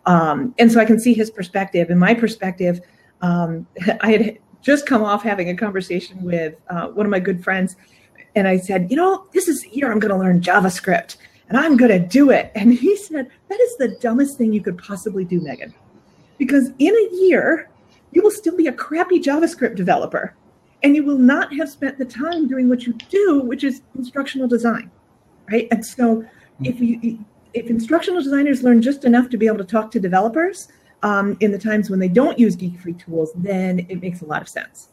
Um, 0.05 0.53
and 0.57 0.71
so 0.71 0.79
I 0.79 0.85
can 0.85 0.99
see 0.99 1.13
his 1.13 1.29
perspective. 1.29 1.89
And 1.89 1.99
my 1.99 2.13
perspective, 2.13 2.81
um, 3.21 3.67
I 4.01 4.11
had 4.11 4.39
just 4.61 4.85
come 4.85 5.03
off 5.03 5.23
having 5.23 5.49
a 5.49 5.55
conversation 5.55 6.21
with 6.23 6.55
uh, 6.69 6.87
one 6.87 7.05
of 7.05 7.09
my 7.09 7.19
good 7.19 7.43
friends, 7.43 7.75
and 8.35 8.47
I 8.47 8.57
said, 8.57 8.91
you 8.91 8.97
know, 8.97 9.27
this 9.33 9.47
is 9.47 9.65
year 9.71 9.91
I'm 9.91 9.99
going 9.99 10.13
to 10.13 10.17
learn 10.17 10.41
JavaScript, 10.41 11.17
and 11.49 11.57
I'm 11.57 11.77
going 11.77 11.91
to 11.91 11.99
do 11.99 12.29
it. 12.29 12.51
And 12.55 12.73
he 12.73 12.95
said, 12.95 13.29
that 13.49 13.59
is 13.59 13.77
the 13.77 13.97
dumbest 13.99 14.37
thing 14.37 14.53
you 14.53 14.61
could 14.61 14.77
possibly 14.77 15.25
do, 15.25 15.41
Megan, 15.41 15.73
because 16.37 16.71
in 16.79 16.95
a 16.95 17.15
year 17.15 17.69
you 18.11 18.21
will 18.21 18.31
still 18.31 18.55
be 18.55 18.67
a 18.67 18.73
crappy 18.73 19.19
JavaScript 19.19 19.75
developer 19.75 20.35
and 20.83 20.95
you 20.95 21.03
will 21.03 21.17
not 21.17 21.53
have 21.55 21.69
spent 21.69 21.97
the 21.97 22.05
time 22.05 22.47
doing 22.47 22.69
what 22.69 22.83
you 22.83 22.93
do, 23.09 23.41
which 23.41 23.63
is 23.63 23.81
instructional 23.95 24.47
design, 24.47 24.91
right? 25.49 25.67
And 25.71 25.85
so, 25.85 26.23
if 26.63 26.79
you 26.79 27.23
if 27.53 27.67
instructional 27.67 28.21
designers 28.21 28.63
learn 28.63 28.81
just 28.81 29.05
enough 29.05 29.29
to 29.29 29.37
be 29.37 29.47
able 29.47 29.57
to 29.57 29.63
talk 29.63 29.89
to 29.91 29.99
developers 29.99 30.67
um, 31.03 31.37
in 31.39 31.51
the 31.51 31.57
times 31.57 31.89
when 31.89 31.99
they 31.99 32.07
don't 32.07 32.37
use 32.37 32.55
geek 32.55 32.79
free 32.79 32.93
tools, 32.93 33.31
then 33.35 33.85
it 33.89 34.01
makes 34.01 34.21
a 34.21 34.25
lot 34.25 34.41
of 34.41 34.49
sense. 34.49 34.89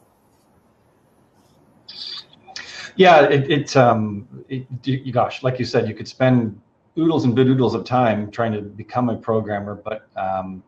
yeah 2.95 3.23
it, 3.23 3.51
it 3.51 3.75
um 3.75 4.27
it, 4.49 5.11
gosh 5.11 5.43
like 5.43 5.59
you 5.59 5.65
said 5.65 5.87
you 5.87 5.93
could 5.93 6.07
spend 6.07 6.59
oodles 6.97 7.25
and 7.25 7.37
oodles 7.37 7.75
of 7.75 7.83
time 7.83 8.31
trying 8.31 8.53
to 8.53 8.61
become 8.61 9.09
a 9.09 9.15
programmer 9.15 9.75
but 9.75 10.07
um 10.15 10.63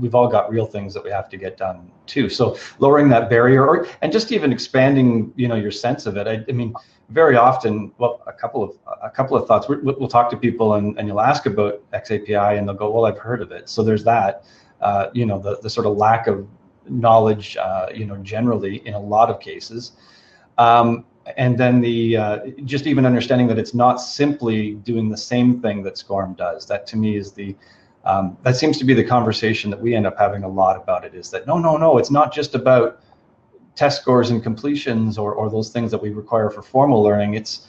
we've 0.00 0.14
all 0.14 0.28
got 0.28 0.50
real 0.50 0.66
things 0.66 0.92
that 0.94 1.04
we 1.04 1.10
have 1.10 1.28
to 1.28 1.36
get 1.36 1.56
done 1.56 1.90
too. 2.06 2.28
So 2.28 2.58
lowering 2.78 3.08
that 3.10 3.30
barrier, 3.30 3.66
or 3.66 3.86
and 4.02 4.12
just 4.12 4.32
even 4.32 4.52
expanding, 4.52 5.32
you 5.36 5.48
know, 5.48 5.54
your 5.54 5.70
sense 5.70 6.06
of 6.06 6.16
it. 6.16 6.26
I, 6.26 6.44
I 6.48 6.52
mean, 6.52 6.74
very 7.10 7.36
often, 7.36 7.92
well, 7.98 8.22
a 8.26 8.32
couple 8.32 8.62
of 8.62 8.76
a 9.02 9.10
couple 9.10 9.36
of 9.36 9.46
thoughts. 9.46 9.68
we 9.68 9.76
will 9.76 10.08
talk 10.08 10.30
to 10.30 10.36
people 10.36 10.74
and, 10.74 10.98
and 10.98 11.06
you'll 11.06 11.20
ask 11.20 11.46
about 11.46 11.82
XAPI, 11.92 12.58
and 12.58 12.68
they'll 12.68 12.74
go, 12.74 12.90
"Well, 12.90 13.06
I've 13.06 13.18
heard 13.18 13.42
of 13.42 13.52
it." 13.52 13.68
So 13.68 13.82
there's 13.82 14.04
that. 14.04 14.44
Uh, 14.80 15.08
you 15.12 15.26
know, 15.26 15.38
the 15.38 15.58
the 15.60 15.70
sort 15.70 15.86
of 15.86 15.96
lack 15.96 16.26
of 16.26 16.46
knowledge, 16.88 17.56
uh, 17.56 17.88
you 17.94 18.06
know, 18.06 18.16
generally 18.18 18.86
in 18.86 18.94
a 18.94 19.00
lot 19.00 19.30
of 19.30 19.40
cases. 19.40 19.92
Um, 20.58 21.04
and 21.36 21.58
then 21.58 21.80
the 21.80 22.16
uh, 22.16 22.38
just 22.64 22.86
even 22.86 23.04
understanding 23.04 23.48
that 23.48 23.58
it's 23.58 23.74
not 23.74 23.96
simply 24.00 24.74
doing 24.74 25.08
the 25.08 25.16
same 25.16 25.60
thing 25.60 25.82
that 25.82 25.98
SCORM 25.98 26.36
does. 26.36 26.66
That 26.66 26.86
to 26.88 26.96
me 26.96 27.16
is 27.16 27.32
the 27.32 27.56
um, 28.06 28.38
that 28.44 28.56
seems 28.56 28.78
to 28.78 28.84
be 28.84 28.94
the 28.94 29.04
conversation 29.04 29.70
that 29.70 29.80
we 29.80 29.94
end 29.94 30.06
up 30.06 30.16
having 30.16 30.44
a 30.44 30.48
lot 30.48 30.76
about 30.80 31.04
it. 31.04 31.14
Is 31.14 31.28
that 31.30 31.46
no, 31.46 31.58
no, 31.58 31.76
no? 31.76 31.98
It's 31.98 32.10
not 32.10 32.32
just 32.32 32.54
about 32.54 33.00
test 33.74 34.00
scores 34.00 34.30
and 34.30 34.42
completions 34.42 35.18
or 35.18 35.34
or 35.34 35.50
those 35.50 35.70
things 35.70 35.90
that 35.90 36.00
we 36.00 36.10
require 36.10 36.48
for 36.48 36.62
formal 36.62 37.02
learning. 37.02 37.34
It's 37.34 37.66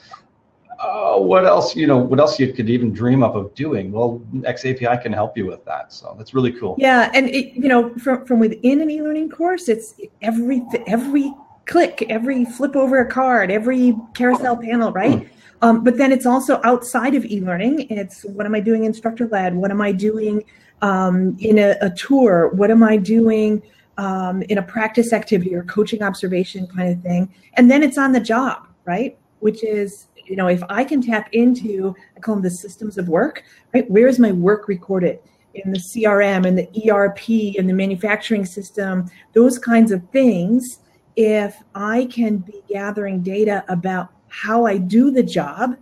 uh, 0.78 1.16
what 1.16 1.44
else 1.44 1.74
you 1.74 1.88
know 1.88 1.98
what 1.98 2.20
else 2.20 2.38
you 2.38 2.52
could 2.52 2.70
even 2.70 2.92
dream 2.92 3.24
up 3.24 3.34
of 3.34 3.52
doing 3.56 3.90
well 3.90 4.22
xapi 4.42 5.02
can 5.02 5.12
help 5.12 5.36
you 5.36 5.44
with 5.44 5.64
that 5.64 5.92
so 5.92 6.14
that's 6.16 6.34
really 6.34 6.52
cool 6.52 6.76
yeah 6.78 7.10
and 7.14 7.28
it, 7.30 7.52
you 7.54 7.68
know 7.68 7.92
from, 7.96 8.24
from 8.24 8.38
within 8.38 8.80
an 8.80 8.88
e-learning 8.88 9.28
course 9.28 9.68
it's 9.68 9.94
every 10.22 10.62
every 10.86 11.32
click 11.66 12.06
every 12.08 12.44
flip 12.44 12.76
over 12.76 13.00
a 13.00 13.10
card 13.10 13.50
every 13.50 13.92
carousel 14.14 14.56
panel 14.56 14.92
right 14.92 15.18
mm. 15.18 15.28
Um, 15.62 15.82
but 15.82 15.96
then 15.96 16.12
it's 16.12 16.26
also 16.26 16.60
outside 16.64 17.14
of 17.14 17.24
e-learning 17.24 17.86
it's 17.90 18.24
what 18.24 18.46
am 18.46 18.54
i 18.54 18.60
doing 18.60 18.84
instructor 18.84 19.26
led 19.28 19.54
what 19.54 19.70
am 19.70 19.80
i 19.80 19.92
doing 19.92 20.42
um, 20.80 21.36
in 21.40 21.58
a, 21.58 21.76
a, 21.80 21.90
tour 21.90 22.50
what 22.54 22.70
am 22.70 22.82
i 22.82 22.96
doing 22.96 23.62
um, 23.96 24.42
in 24.42 24.58
a 24.58 24.62
practice 24.62 25.12
activity 25.12 25.54
or 25.54 25.64
coaching 25.64 26.02
observation 26.02 26.66
kind 26.68 26.90
of 26.96 27.02
thing 27.02 27.32
and 27.54 27.70
then 27.70 27.82
it's 27.82 27.98
on 27.98 28.12
the 28.12 28.20
job 28.20 28.66
right 28.84 29.18
which 29.40 29.62
is 29.64 30.08
you 30.28 30.36
know, 30.36 30.48
if 30.48 30.62
I 30.68 30.84
can 30.84 31.00
tap 31.00 31.28
into, 31.32 31.94
I 32.16 32.20
call 32.20 32.36
them 32.36 32.42
the 32.42 32.50
systems 32.50 32.98
of 32.98 33.08
work, 33.08 33.42
right? 33.72 33.90
Where 33.90 34.08
is 34.08 34.18
my 34.18 34.32
work 34.32 34.68
recorded? 34.68 35.20
In 35.54 35.72
the 35.72 35.78
CRM 35.78 36.46
and 36.46 36.58
the 36.58 36.90
ERP 36.90 37.56
and 37.58 37.68
the 37.68 37.72
manufacturing 37.72 38.44
system, 38.44 39.10
those 39.32 39.58
kinds 39.58 39.90
of 39.90 40.02
things. 40.10 40.80
If 41.16 41.56
I 41.74 42.04
can 42.12 42.38
be 42.38 42.62
gathering 42.68 43.22
data 43.22 43.64
about 43.68 44.10
how 44.28 44.66
I 44.66 44.78
do 44.78 45.10
the 45.10 45.22
job, 45.22 45.76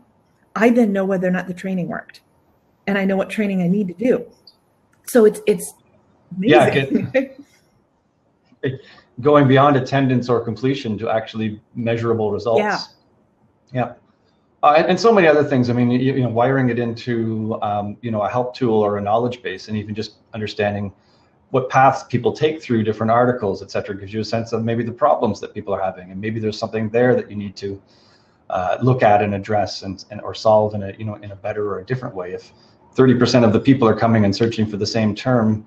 I 0.55 0.71
then 0.71 0.93
know 0.93 1.05
whether 1.05 1.29
or 1.29 1.31
not 1.31 1.47
the 1.47 1.55
training 1.55 1.89
worked. 1.89 2.21
And 2.87 2.97
I 2.97 3.05
know 3.05 3.17
what 3.17 3.29
training 3.29 3.63
I 3.63 3.69
need 3.69 3.89
to 3.89 3.95
do. 3.95 4.27
So 5.07 5.25
it's 5.25 5.41
it's 5.47 5.75
amazing. 6.37 7.11
Yeah, 7.13 8.71
going 9.21 9.49
beyond 9.49 9.77
attendance 9.77 10.29
or 10.29 10.41
completion 10.41 10.99
to 10.99 11.09
actually 11.09 11.61
measurable 11.75 12.31
results. 12.31 12.61
Yeah. 12.61 12.79
Yeah. 13.73 13.95
Uh, 14.63 14.75
and, 14.77 14.87
and, 14.87 15.01
so 15.01 15.13
many 15.13 15.27
other 15.27 15.45
things. 15.45 15.71
I 15.71 15.73
mean, 15.73 15.91
you, 15.91 16.15
you 16.15 16.23
know, 16.23 16.29
wiring 16.29 16.71
it 16.71 16.79
into 16.79 17.59
um, 17.63 17.97
you 18.01 18.11
know 18.11 18.23
a 18.23 18.29
help 18.29 18.55
tool 18.55 18.81
or 18.81 18.99
a 18.99 19.01
knowledge 19.01 19.43
base, 19.43 19.69
and 19.69 19.77
even 19.77 19.95
just 19.95 20.15
understanding 20.35 20.93
what 21.51 21.69
paths 21.69 22.03
people 22.05 22.33
take 22.33 22.61
through 22.61 22.83
different 22.83 23.13
articles, 23.13 23.63
et 23.63 23.71
cetera, 23.71 23.97
gives 23.97 24.13
you 24.13 24.21
a 24.21 24.25
sense 24.25 24.53
of 24.53 24.65
maybe 24.65 24.83
the 24.83 24.93
problems 24.93 25.41
that 25.41 25.55
people 25.55 25.73
are 25.75 25.81
having, 25.81 26.11
and 26.11 26.21
maybe 26.21 26.41
there's 26.41 26.59
something 26.59 26.89
there 26.89 27.15
that 27.15 27.31
you 27.31 27.37
need 27.37 27.55
to 27.57 27.81
uh, 28.51 28.79
look 28.83 29.03
at 29.03 29.23
and 29.23 29.35
address 29.35 29.83
and, 29.83 30.05
and 30.11 30.21
or 30.21 30.35
solve 30.35 30.75
in 30.75 30.83
a 30.83 30.93
you 30.99 31.05
know 31.05 31.15
in 31.17 31.33
a 31.33 31.37
better 31.37 31.69
or 31.69 31.81
a 31.81 31.85
different 31.85 32.15
way. 32.15 32.33
If 32.33 32.53
30% 32.95 33.45
of 33.45 33.53
the 33.53 33.61
people 33.61 33.87
are 33.87 33.95
coming 33.95 34.25
and 34.25 34.35
searching 34.35 34.67
for 34.67 34.79
the 34.79 34.87
same 34.87 35.15
term, 35.15 35.67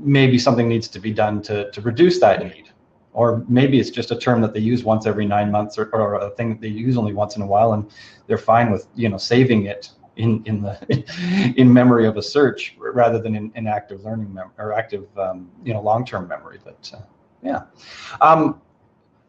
maybe 0.00 0.38
something 0.38 0.68
needs 0.68 0.88
to 0.88 0.98
be 0.98 1.12
done 1.12 1.42
to 1.42 1.70
to 1.70 1.80
reduce 1.80 2.20
that 2.20 2.42
need. 2.42 2.70
Or 3.12 3.44
maybe 3.48 3.80
it's 3.80 3.90
just 3.90 4.12
a 4.12 4.16
term 4.16 4.40
that 4.42 4.54
they 4.54 4.60
use 4.60 4.84
once 4.84 5.06
every 5.06 5.26
nine 5.26 5.50
months 5.50 5.76
or, 5.78 5.86
or 5.92 6.14
a 6.16 6.30
thing 6.30 6.50
that 6.50 6.60
they 6.60 6.68
use 6.68 6.96
only 6.96 7.14
once 7.14 7.34
in 7.36 7.42
a 7.42 7.46
while 7.46 7.72
and 7.72 7.90
they're 8.26 8.38
fine 8.38 8.70
with 8.70 8.86
you 8.94 9.08
know 9.08 9.18
saving 9.18 9.66
it 9.66 9.90
in 10.16 10.42
in 10.44 10.62
the 10.62 11.54
in 11.56 11.72
memory 11.72 12.06
of 12.06 12.16
a 12.16 12.22
search 12.22 12.76
rather 12.78 13.18
than 13.20 13.34
in, 13.34 13.50
in 13.56 13.66
active 13.66 14.04
learning 14.04 14.32
mem- 14.32 14.52
or 14.58 14.72
active 14.72 15.06
um, 15.18 15.50
you 15.64 15.72
know 15.72 15.80
long-term 15.80 16.28
memory. 16.28 16.58
But 16.62 16.92
uh, 16.94 17.02
yeah. 17.42 17.62
Um, 18.20 18.60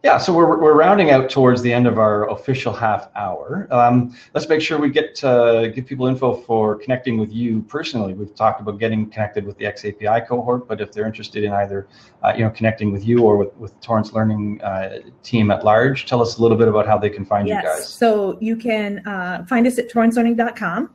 yeah, 0.02 0.18
so 0.18 0.32
we're, 0.32 0.58
we're 0.58 0.76
rounding 0.76 1.12
out 1.12 1.30
towards 1.30 1.62
the 1.62 1.74
end 1.74 1.86
of 1.86 1.98
our 1.98 2.30
official 2.30 2.72
half 2.72 3.10
hour. 3.16 3.68
Um, 3.70 4.16
let's 4.34 4.48
make 4.48 4.62
sure 4.62 4.80
we 4.80 4.90
get 4.90 5.22
uh, 5.26 5.68
give 5.68 5.88
people 5.88 6.08
info 6.08 6.36
for 6.36 6.78
connecting 6.78 7.18
with 7.18 7.34
you 7.34 7.64
personally. 7.64 8.14
We've 8.14 8.34
talked 8.34 8.62
about 8.62 8.80
getting 8.80 9.10
connected 9.10 9.46
with 9.46 9.58
the 9.58 9.66
XAPI 9.66 10.26
cohort, 10.26 10.70
but 10.70 10.80
if 10.80 10.94
they're 10.94 11.06
interested 11.06 11.44
in 11.44 11.52
either 11.52 11.90
uh, 12.24 12.32
you 12.34 12.46
know 12.46 12.50
connecting 12.50 12.94
with 12.94 13.06
you 13.06 13.24
or 13.24 13.36
with, 13.36 13.54
with 13.58 13.78
Torrance 13.82 14.14
Learning 14.14 14.62
uh, 14.62 15.00
team 15.22 15.52
at 15.52 15.66
large, 15.66 16.06
tell 16.06 16.22
us 16.22 16.38
a 16.38 16.42
little 16.42 16.58
bit 16.58 16.70
about 16.70 16.88
how 16.88 16.98
they 16.98 17.10
can 17.10 17.26
find 17.26 17.50
yes. 17.50 17.62
you 17.62 17.70
guys. 17.70 17.94
So 17.94 18.38
you 18.40 18.56
can 18.56 19.06
uh, 19.06 19.46
find 19.50 19.68
us 19.68 19.78
at 19.80 19.92
torrancelearning.com. 19.92 20.92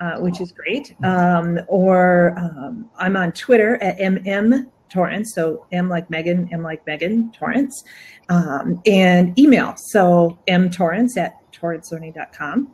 Uh, 0.00 0.18
which 0.18 0.40
is 0.40 0.50
great. 0.50 0.96
Um, 1.04 1.60
or 1.68 2.34
um, 2.36 2.90
I'm 2.98 3.16
on 3.16 3.30
Twitter 3.30 3.80
at 3.80 3.98
mm 3.98 4.66
Torrance. 4.92 5.34
So 5.34 5.66
M 5.72 5.88
like 5.88 6.10
Megan, 6.10 6.48
M 6.52 6.62
like 6.62 6.86
Megan, 6.86 7.32
Torrance. 7.32 7.84
Um, 8.28 8.80
and 8.86 9.38
email. 9.38 9.74
So 9.76 10.38
M 10.46 10.70
Torrance 10.70 11.16
at 11.16 11.34
torrancelearning.com. 11.52 12.72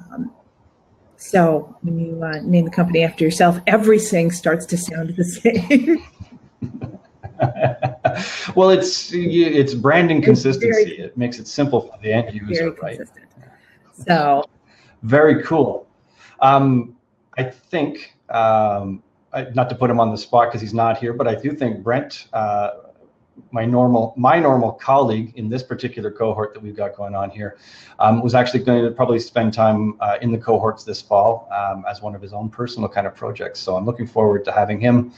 Um, 0.00 0.32
so 1.16 1.76
when 1.82 1.98
you 1.98 2.22
uh, 2.22 2.40
name 2.42 2.64
the 2.64 2.70
company 2.70 3.02
after 3.04 3.24
yourself, 3.24 3.58
everything 3.66 4.30
starts 4.30 4.64
to 4.66 4.76
sound 4.76 5.14
the 5.16 5.24
same. 5.40 5.98
well, 8.54 8.70
it's 8.70 9.12
it's 9.12 9.74
branding 9.74 10.22
consistency. 10.22 10.84
Very, 10.84 10.98
it 10.98 11.16
makes 11.16 11.38
it 11.38 11.46
simple 11.46 11.80
for 11.80 11.98
the 12.02 12.12
end 12.12 12.32
user, 12.34 12.72
right? 12.82 13.00
So 13.92 14.44
very 15.02 15.42
cool. 15.42 15.86
Um, 16.40 16.96
I 17.36 17.44
think 17.44 18.14
um, 18.30 19.02
not 19.54 19.68
to 19.68 19.74
put 19.74 19.90
him 19.90 20.00
on 20.00 20.10
the 20.10 20.18
spot 20.18 20.48
because 20.48 20.60
he's 20.60 20.74
not 20.74 20.98
here, 20.98 21.12
but 21.12 21.26
I 21.28 21.34
do 21.34 21.52
think 21.52 21.82
Brent, 21.82 22.28
uh, 22.32 22.70
my 23.52 23.64
normal 23.64 24.14
my 24.16 24.38
normal 24.38 24.72
colleague 24.72 25.32
in 25.36 25.48
this 25.48 25.62
particular 25.62 26.10
cohort 26.10 26.54
that 26.54 26.60
we've 26.60 26.76
got 26.76 26.96
going 26.96 27.14
on 27.14 27.30
here, 27.30 27.56
um, 27.98 28.20
was 28.22 28.34
actually 28.34 28.64
going 28.64 28.84
to 28.84 28.90
probably 28.90 29.18
spend 29.18 29.52
time 29.52 29.96
uh, 30.00 30.18
in 30.22 30.32
the 30.32 30.38
cohorts 30.38 30.84
this 30.84 31.00
fall 31.00 31.48
um, 31.52 31.84
as 31.88 32.02
one 32.02 32.14
of 32.14 32.22
his 32.22 32.32
own 32.32 32.48
personal 32.48 32.88
kind 32.88 33.06
of 33.06 33.14
projects. 33.14 33.60
So 33.60 33.76
I'm 33.76 33.84
looking 33.84 34.06
forward 34.06 34.44
to 34.46 34.52
having 34.52 34.80
him 34.80 35.12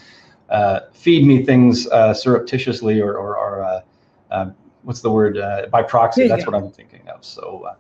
uh, 0.51 0.81
feed 0.93 1.25
me 1.25 1.45
things 1.45 1.87
uh, 1.89 2.13
surreptitiously 2.13 3.01
or, 3.01 3.17
or, 3.17 3.39
or 3.39 3.63
uh, 3.63 3.81
uh, 4.31 4.51
what's 4.83 5.01
the 5.01 5.11
word 5.11 5.39
by 5.71 5.83
proxy. 5.83 6.29
That's 6.29 6.47
what 6.47 6.55
I'm 6.55 6.71
thinking 6.71 7.07
of. 7.09 7.25
So. 7.25 7.77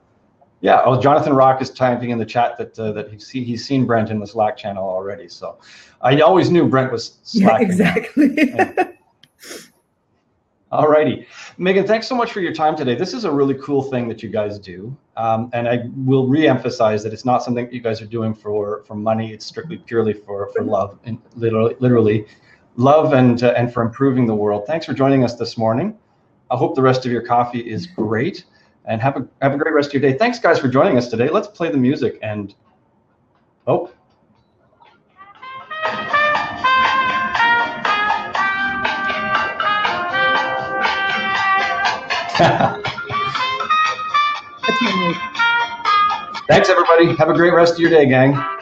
Yeah, 0.62 0.82
oh, 0.84 1.00
Jonathan 1.00 1.32
Rock 1.32 1.62
is 1.62 1.70
typing 1.70 2.10
in 2.10 2.18
the 2.18 2.26
chat 2.26 2.58
that 2.58 2.78
uh, 2.78 2.92
that 2.92 3.10
he's, 3.10 3.26
see, 3.26 3.44
he's 3.44 3.64
seen 3.64 3.86
Brent 3.86 4.10
in 4.10 4.18
the 4.18 4.26
Slack 4.26 4.56
channel 4.56 4.86
already. 4.86 5.28
So 5.28 5.58
I 6.02 6.20
always 6.20 6.50
knew 6.50 6.68
Brent 6.68 6.92
was 6.92 7.18
slacking. 7.22 7.68
Yeah, 7.68 7.72
exactly. 7.72 8.34
yeah. 8.36 8.90
All 10.72 10.86
righty. 10.86 11.26
Megan, 11.58 11.84
thanks 11.84 12.06
so 12.06 12.14
much 12.14 12.30
for 12.30 12.38
your 12.38 12.52
time 12.52 12.76
today. 12.76 12.94
This 12.94 13.12
is 13.12 13.24
a 13.24 13.30
really 13.30 13.54
cool 13.54 13.82
thing 13.82 14.06
that 14.08 14.22
you 14.22 14.28
guys 14.28 14.56
do. 14.56 14.96
Um, 15.16 15.50
and 15.52 15.68
I 15.68 15.80
will 15.96 16.28
re-emphasize 16.28 17.02
that 17.02 17.12
it's 17.12 17.24
not 17.24 17.42
something 17.42 17.64
that 17.64 17.74
you 17.74 17.80
guys 17.80 18.00
are 18.00 18.06
doing 18.06 18.32
for, 18.32 18.84
for 18.86 18.94
money. 18.94 19.32
It's 19.32 19.44
strictly 19.44 19.78
purely 19.78 20.12
for, 20.12 20.48
for 20.52 20.62
love 20.62 20.96
and 21.02 21.18
literally, 21.34 21.74
literally 21.80 22.24
love 22.76 23.14
and, 23.14 23.42
uh, 23.42 23.52
and 23.56 23.72
for 23.72 23.82
improving 23.82 24.26
the 24.26 24.34
world. 24.34 24.64
Thanks 24.68 24.86
for 24.86 24.94
joining 24.94 25.24
us 25.24 25.34
this 25.34 25.58
morning. 25.58 25.98
I 26.52 26.56
hope 26.56 26.76
the 26.76 26.82
rest 26.82 27.04
of 27.04 27.10
your 27.10 27.22
coffee 27.22 27.68
is 27.68 27.86
great 27.88 28.44
and 28.84 29.00
have 29.00 29.16
a, 29.16 29.28
have 29.42 29.54
a 29.54 29.58
great 29.58 29.74
rest 29.74 29.94
of 29.94 30.00
your 30.00 30.10
day. 30.10 30.16
Thanks 30.16 30.38
guys 30.38 30.58
for 30.58 30.68
joining 30.68 30.96
us 30.96 31.08
today. 31.08 31.28
Let's 31.28 31.48
play 31.48 31.70
the 31.70 31.78
music 31.78 32.18
and, 32.22 32.54
oh, 33.66 33.90
Thanks, 46.48 46.70
everybody. 46.70 47.14
Have 47.16 47.28
a 47.28 47.34
great 47.34 47.52
rest 47.52 47.74
of 47.74 47.80
your 47.80 47.90
day, 47.90 48.06
gang. 48.06 48.59